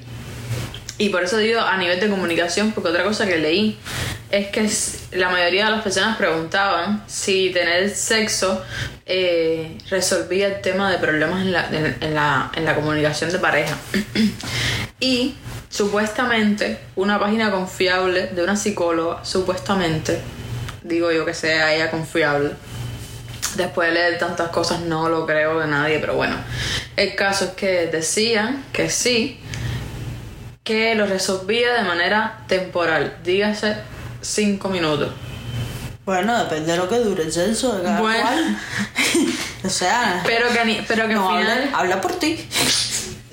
y 0.98 1.10
por 1.10 1.22
eso 1.24 1.36
digo 1.38 1.60
a 1.60 1.76
nivel 1.76 2.00
de 2.00 2.08
comunicación, 2.08 2.72
porque 2.72 2.88
otra 2.90 3.04
cosa 3.04 3.26
que 3.26 3.36
leí 3.38 3.78
es 4.34 4.48
que 4.48 4.68
la 5.16 5.28
mayoría 5.28 5.66
de 5.66 5.70
las 5.70 5.82
personas 5.82 6.16
preguntaban 6.16 7.04
si 7.06 7.50
tener 7.50 7.88
sexo 7.90 8.60
eh, 9.06 9.78
resolvía 9.88 10.48
el 10.48 10.60
tema 10.60 10.90
de 10.90 10.98
problemas 10.98 11.42
en 11.42 11.52
la, 11.52 11.68
en 11.68 12.14
la, 12.14 12.50
en 12.52 12.64
la 12.64 12.74
comunicación 12.74 13.30
de 13.30 13.38
pareja. 13.38 13.76
y 15.00 15.36
supuestamente 15.68 16.80
una 16.96 17.20
página 17.20 17.52
confiable 17.52 18.26
de 18.26 18.42
una 18.42 18.56
psicóloga, 18.56 19.24
supuestamente, 19.24 20.20
digo 20.82 21.12
yo 21.12 21.24
que 21.24 21.34
sea 21.34 21.72
ella 21.72 21.90
confiable, 21.90 22.50
Después 23.54 23.88
de 23.88 23.94
leer 23.94 24.18
tantas 24.18 24.48
cosas 24.48 24.80
no 24.80 25.08
lo 25.08 25.26
creo 25.26 25.60
de 25.60 25.68
nadie, 25.68 26.00
pero 26.00 26.14
bueno. 26.16 26.34
El 26.96 27.14
caso 27.14 27.44
es 27.44 27.50
que 27.52 27.86
decían 27.86 28.64
que 28.72 28.90
sí, 28.90 29.38
que 30.64 30.96
lo 30.96 31.06
resolvía 31.06 31.72
de 31.74 31.82
manera 31.82 32.42
temporal, 32.48 33.16
dígase 33.22 33.76
cinco 34.24 34.68
minutos. 34.68 35.10
Bueno, 36.04 36.38
depende 36.44 36.72
de 36.72 36.78
lo 36.78 36.88
que 36.88 36.98
dure 36.98 37.22
el 37.24 37.32
censo 37.32 37.76
de 37.76 37.82
cada 37.82 38.00
Bueno. 38.00 38.20
cual. 38.22 38.58
o 39.64 39.68
sea, 39.70 40.22
Pero 40.26 40.48
que, 40.48 40.84
pero 40.86 41.08
que 41.08 41.14
no, 41.14 41.30
al 41.30 41.38
final... 41.42 41.62
habla, 41.64 41.78
habla 41.78 42.00
por 42.00 42.12
ti. 42.18 42.46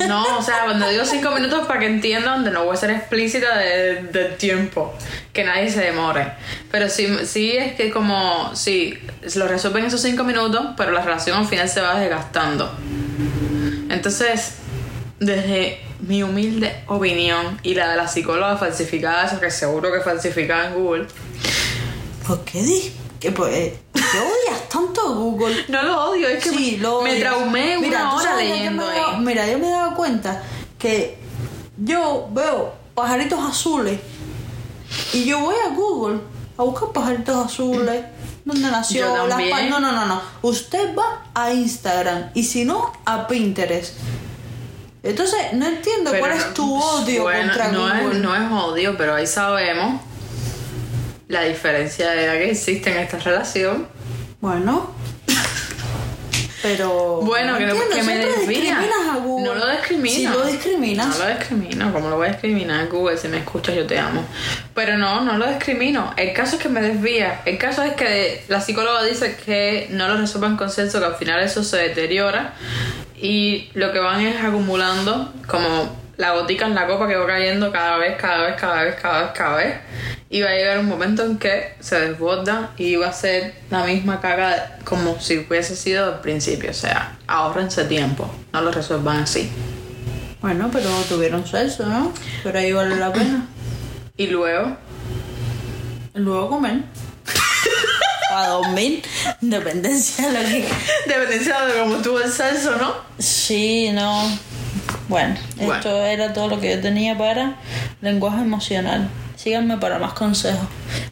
No, 0.08 0.38
o 0.40 0.42
sea, 0.42 0.62
cuando 0.64 0.88
digo 0.90 1.06
cinco 1.06 1.30
minutos 1.32 1.68
para 1.68 1.80
que 1.82 1.86
entiendan, 1.86 2.44
de 2.44 2.50
no 2.52 2.64
voy 2.66 2.74
a 2.74 2.78
ser 2.78 2.90
explícita 2.92 3.56
de- 3.58 4.04
del 4.12 4.36
tiempo, 4.38 4.94
que 5.32 5.44
nadie 5.44 5.70
se 5.70 5.82
demore. 5.82 6.32
Pero 6.72 6.90
sí, 6.90 7.08
sí 7.26 7.52
es 7.52 7.74
que 7.76 7.92
como, 7.92 8.56
sí, 8.56 8.98
lo 9.36 9.48
resuelven 9.48 9.86
esos 9.86 10.02
cinco 10.02 10.24
minutos, 10.24 10.68
pero 10.76 10.92
la 10.92 11.02
relación 11.02 11.38
al 11.38 11.48
final 11.48 11.70
se 11.70 11.82
va 11.82 12.00
desgastando. 12.00 12.74
Entonces, 13.90 14.56
desde 15.20 15.80
mi 16.02 16.24
humilde 16.24 16.84
opinión 16.88 17.60
y 17.64 17.74
la 17.76 17.92
de 17.92 17.98
la 17.98 18.08
psicóloga 18.08 18.58
falsificada, 18.58 19.26
esa 19.26 19.40
que 19.40 19.52
seguro 19.52 19.92
que 19.92 20.02
falsificada 20.02 20.68
en 20.68 20.74
Google, 20.76 21.08
¿Por 22.28 22.44
qué 22.46 22.62
di? 22.62 22.94
Que 23.20 23.32
pues, 23.32 23.74
¿qué 23.94 24.20
odias 24.20 24.70
tanto 24.70 25.16
Google? 25.16 25.66
no 25.70 25.84
lo 25.84 26.12
odio, 26.12 26.28
es 26.28 26.44
que 26.44 26.50
Sí, 26.50 26.78
lo 26.78 27.02
me 27.02 27.20
traumé 27.20 27.78
Mira, 27.78 28.04
una 28.04 28.10
¿tú 28.10 28.16
hora 28.18 28.36
leyendo 28.38 28.86
dado-. 28.86 29.18
Mira, 29.18 29.48
yo 29.50 29.60
me 29.60 29.68
he 29.68 29.72
dado 29.72 29.96
cuenta 29.96 30.42
que 30.80 31.18
yo 31.78 32.30
veo 32.32 32.74
pajaritos 32.96 33.40
azules 33.40 34.00
y 35.14 35.26
yo 35.26 35.40
voy 35.40 35.56
a 35.66 35.74
Google 35.74 36.20
a 36.58 36.64
buscar 36.64 36.92
pajaritos 36.92 37.36
azules. 37.46 38.06
¿Dónde 38.46 38.72
nació? 38.72 39.28
Las 39.28 39.40
no, 39.70 39.80
no, 39.80 39.92
no, 39.92 40.06
no. 40.06 40.22
Usted 40.42 40.96
va 40.96 41.26
a 41.36 41.54
Instagram 41.54 42.32
y 42.34 42.44
si 42.44 42.66
no, 42.66 42.92
a 43.06 43.28
Pinterest. 43.28 43.98
Entonces, 45.04 45.54
no 45.54 45.66
entiendo 45.66 46.12
Pero 46.12 46.22
cuál 46.22 46.38
es 46.38 46.54
tu 46.54 46.76
odio 46.76 47.24
bueno, 47.24 47.42
contra 47.42 47.72
no 47.72 47.82
Google. 47.82 48.18
Es, 48.18 48.22
no 48.22 48.36
es 48.36 48.52
odio, 48.52 48.98
pero 48.98 49.16
ahí 49.16 49.26
sabemos 49.26 50.00
la 51.28 51.44
diferencia 51.44 52.12
de 52.12 52.26
edad 52.26 52.34
que 52.34 52.52
existe 52.52 52.92
en 52.92 52.98
esta 52.98 53.18
relación. 53.18 53.88
Bueno. 54.42 55.01
Pero. 56.62 57.22
Bueno, 57.22 57.54
no 57.54 57.58
que, 57.58 57.64
entiendo, 57.64 57.96
que 57.96 58.04
me 58.04 58.18
desvía. 58.18 58.80
discriminas 58.80 59.10
a 59.10 59.18
Google. 59.18 59.46
No 59.46 59.56
lo 59.56 59.72
discrimino. 59.72 60.16
Si 60.16 60.28
lo 60.28 60.46
discriminas. 60.46 61.08
No 61.08 61.26
lo 61.26 61.36
discrimino. 61.36 61.94
¿Cómo 61.94 62.10
lo 62.10 62.18
voy 62.18 62.28
a 62.28 62.32
discriminar, 62.32 62.88
Google? 62.88 63.18
Si 63.18 63.28
me 63.28 63.38
escuchas, 63.38 63.76
yo 63.76 63.86
te 63.86 63.98
amo. 64.00 64.24
Pero 64.74 64.98
no, 64.98 65.22
no 65.22 65.38
lo 65.38 65.48
discrimino. 65.48 66.14
El 66.18 66.34
caso 66.34 66.58
es 66.58 66.62
que 66.62 66.70
me 66.70 66.82
desvía. 66.82 67.42
El 67.46 67.58
caso 67.58 67.84
es 67.84 67.94
que 67.94 68.44
la 68.48 68.62
psicóloga 68.62 69.04
dice 69.04 69.36
que 69.46 69.88
no 69.92 70.08
lo 70.08 70.18
resuelvan 70.18 70.58
consenso, 70.58 71.00
que 71.00 71.06
al 71.06 71.16
final 71.16 71.42
eso 71.42 71.64
se 71.64 71.78
deteriora. 71.78 72.54
Y 73.20 73.70
lo 73.74 73.92
que 73.92 74.00
van 74.00 74.22
es 74.22 74.44
acumulando 74.44 75.34
como 75.48 75.96
la 76.22 76.34
gotica 76.34 76.68
en 76.68 76.76
la 76.76 76.86
copa 76.86 77.08
que 77.08 77.16
va 77.16 77.26
cayendo 77.26 77.72
cada 77.72 77.98
vez, 77.98 78.16
cada 78.16 78.46
vez, 78.46 78.56
cada 78.56 78.84
vez, 78.84 78.96
cada 79.02 79.24
vez, 79.24 79.32
cada 79.34 79.56
vez. 79.56 79.76
Y 80.30 80.42
va 80.42 80.52
a 80.52 80.54
llegar 80.54 80.78
un 80.78 80.86
momento 80.86 81.26
en 81.26 81.40
que 81.40 81.74
se 81.80 82.00
desborda 82.00 82.74
y 82.78 82.96
va 82.96 83.08
a 83.08 83.14
ser 83.14 83.56
la 83.72 83.86
misma 83.86 84.22
caga 84.22 84.78
como 84.84 85.20
si 85.20 85.40
hubiese 85.40 85.76
sido 85.76 86.06
al 86.06 86.22
principio. 86.22 86.70
O 86.70 86.76
sea, 86.76 87.18
ahorrense 87.26 87.86
tiempo, 87.86 88.32
no 88.54 88.62
lo 88.62 88.72
resuelvan 88.72 89.24
así. 89.24 89.52
Bueno, 90.42 90.70
pero 90.72 90.90
tuvieron 91.10 91.44
sexo, 91.48 91.88
¿no? 91.88 92.14
Pero 92.44 92.60
ahí 92.60 92.72
vale 92.72 92.98
la 92.98 93.12
pena. 93.12 93.48
Y 94.16 94.28
luego, 94.28 94.78
Luego 96.14 96.50
comer. 96.50 96.84
A 98.32 98.48
dormir. 98.48 99.02
Dependencia 99.42 100.30
de 100.30 100.44
lo 100.44 100.48
que. 100.48 100.68
dependencia 101.08 101.66
de 101.66 101.80
cómo 101.80 101.96
estuvo 101.96 102.22
el 102.22 102.32
sexo, 102.32 102.76
¿no? 102.76 102.94
Sí, 103.18 103.90
no. 103.92 104.51
Bueno, 105.08 105.36
Bueno. 105.58 105.76
esto 105.76 106.04
era 106.06 106.34
todo 106.34 106.48
lo 106.48 106.60
que 106.60 106.76
yo 106.76 106.82
tenía 106.82 107.18
para 107.18 107.56
lenguaje 108.02 108.42
emocional. 108.42 109.10
Síganme 109.36 109.78
para 109.78 109.98
más 110.00 110.14
consejos. 110.14 110.68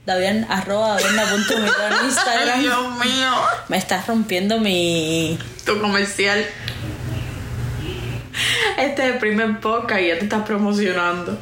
Davian, 0.05 0.45
arroba 0.49 0.97
en 0.99 2.05
Instagram. 2.05 2.59
Dios 2.61 2.91
mío, 3.03 3.31
Me 3.67 3.77
estás 3.77 4.05
rompiendo 4.07 4.59
mi. 4.59 5.37
tu 5.65 5.79
comercial. 5.81 6.45
Este 8.77 9.07
es 9.07 9.13
el 9.13 9.17
primer 9.19 9.59
podcast 9.59 10.01
y 10.01 10.07
ya 10.07 10.17
te 10.19 10.23
estás 10.25 10.43
promocionando. 10.43 11.37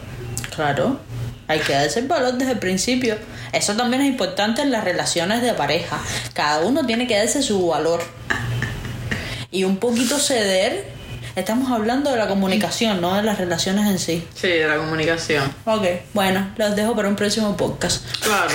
Claro. 0.55 0.99
Hay 1.47 1.59
que 1.59 1.73
darse 1.73 1.99
el 1.99 2.07
valor 2.07 2.33
desde 2.33 2.53
el 2.53 2.59
principio. 2.59 3.17
Eso 3.53 3.75
también 3.75 4.01
es 4.01 4.09
importante 4.09 4.61
en 4.61 4.71
las 4.71 4.83
relaciones 4.83 5.41
de 5.41 5.53
pareja. 5.53 5.99
Cada 6.33 6.61
uno 6.61 6.85
tiene 6.85 7.07
que 7.07 7.17
darse 7.17 7.41
su 7.43 7.67
valor. 7.67 8.01
Y 9.51 9.63
un 9.63 9.77
poquito 9.77 10.17
ceder. 10.19 10.96
Estamos 11.37 11.71
hablando 11.71 12.09
de 12.09 12.17
la 12.17 12.27
comunicación, 12.27 12.99
no 12.99 13.13
de 13.13 13.21
las 13.21 13.37
relaciones 13.37 13.85
en 13.85 13.99
sí. 13.99 14.27
Sí, 14.33 14.47
de 14.47 14.67
la 14.67 14.77
comunicación. 14.77 15.43
Ok, 15.65 15.85
bueno, 16.15 16.49
los 16.57 16.75
dejo 16.75 16.95
para 16.95 17.07
un 17.09 17.15
próximo 17.15 17.55
podcast. 17.55 18.03
Claro. 18.21 18.49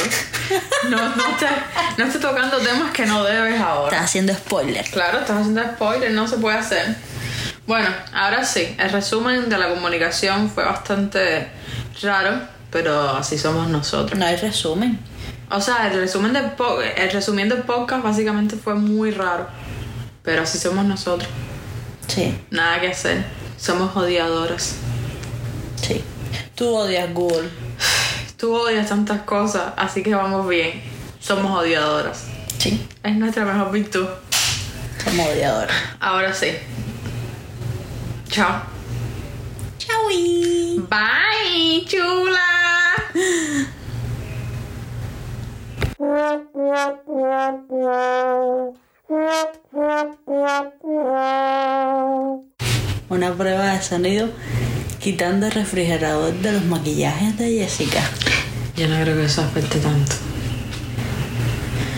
No, 0.90 0.96
no, 0.98 1.22
estés, 1.28 1.48
no 1.96 2.20
tocando 2.20 2.58
temas 2.58 2.90
que 2.90 3.06
no 3.06 3.22
debes 3.22 3.60
ahora. 3.60 3.92
Estás 3.92 4.06
haciendo 4.10 4.34
spoiler. 4.34 4.84
Claro, 4.90 5.20
estás 5.20 5.36
haciendo 5.38 5.62
spoiler, 5.62 6.10
no 6.10 6.26
se 6.26 6.38
puede 6.38 6.58
hacer. 6.58 6.96
Bueno, 7.68 7.88
ahora 8.12 8.44
sí, 8.44 8.74
el 8.76 8.90
resumen 8.90 9.48
de 9.48 9.58
la 9.58 9.68
comunicación 9.68 10.50
fue 10.50 10.64
bastante 10.64 11.50
raro, 12.02 12.40
pero 12.72 13.10
así 13.10 13.38
somos 13.38 13.68
nosotros. 13.68 14.18
No 14.18 14.26
hay 14.26 14.34
resumen. 14.34 14.98
O 15.52 15.60
sea, 15.60 15.86
el 15.86 16.00
resumen 16.00 16.32
del 16.32 16.50
po- 16.50 16.82
el 16.82 17.10
resumen 17.12 17.48
del 17.48 17.58
podcast 17.62 18.02
básicamente 18.02 18.56
fue 18.56 18.74
muy 18.74 19.12
raro, 19.12 19.46
pero 20.24 20.42
así 20.42 20.58
somos 20.58 20.84
nosotros. 20.84 21.30
Sí, 22.14 22.38
Nada 22.50 22.78
que 22.80 22.88
hacer. 22.88 23.24
Somos 23.56 23.96
odiadoras. 23.96 24.76
sí. 25.76 26.04
Tú 26.54 26.68
odias 26.74 27.12
Google. 27.14 27.48
Tú 28.36 28.54
odias 28.54 28.88
tantas 28.88 29.22
cosas, 29.22 29.72
así 29.76 30.02
que 30.02 30.14
vamos 30.14 30.46
bien. 30.46 30.82
Somos 31.20 31.58
odiadoras. 31.58 32.24
Sí, 32.58 32.86
Es 33.02 33.16
nuestra 33.16 33.44
mejor 33.46 33.72
virtud. 33.72 34.06
somos 35.02 35.26
odiadores. 35.28 35.74
Ahora 36.00 36.34
sí. 36.34 36.48
Chao. 38.28 38.62
Chau. 39.78 40.08
Bye, 40.88 41.84
chula. 41.86 42.40
Una 53.10 53.34
prueba 53.34 53.74
de 53.74 53.82
sonido 53.82 54.28
quitando 55.00 55.46
el 55.46 55.52
refrigerador 55.52 56.32
de 56.32 56.52
los 56.52 56.64
maquillajes 56.64 57.36
de 57.36 57.58
Jessica. 57.58 58.00
Yo 58.74 58.88
no 58.88 58.98
creo 59.02 59.16
que 59.16 59.24
eso 59.26 59.42
afecte 59.42 59.80
tanto. 59.80 60.12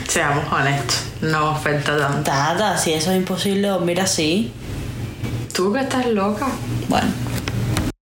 Seamos 0.09 0.53
honestos, 0.53 1.05
no 1.21 1.51
afecta 1.51 1.97
tanto. 1.97 2.23
Tata, 2.25 2.77
si 2.79 2.95
eso 2.95 3.13
es 3.13 3.19
imposible 3.19 3.69
dormir 3.69 4.01
así. 4.01 4.53
Tú 5.53 5.73
que 5.73 5.81
estás 5.83 6.07
loca. 6.07 6.49
Bueno, 6.89 7.09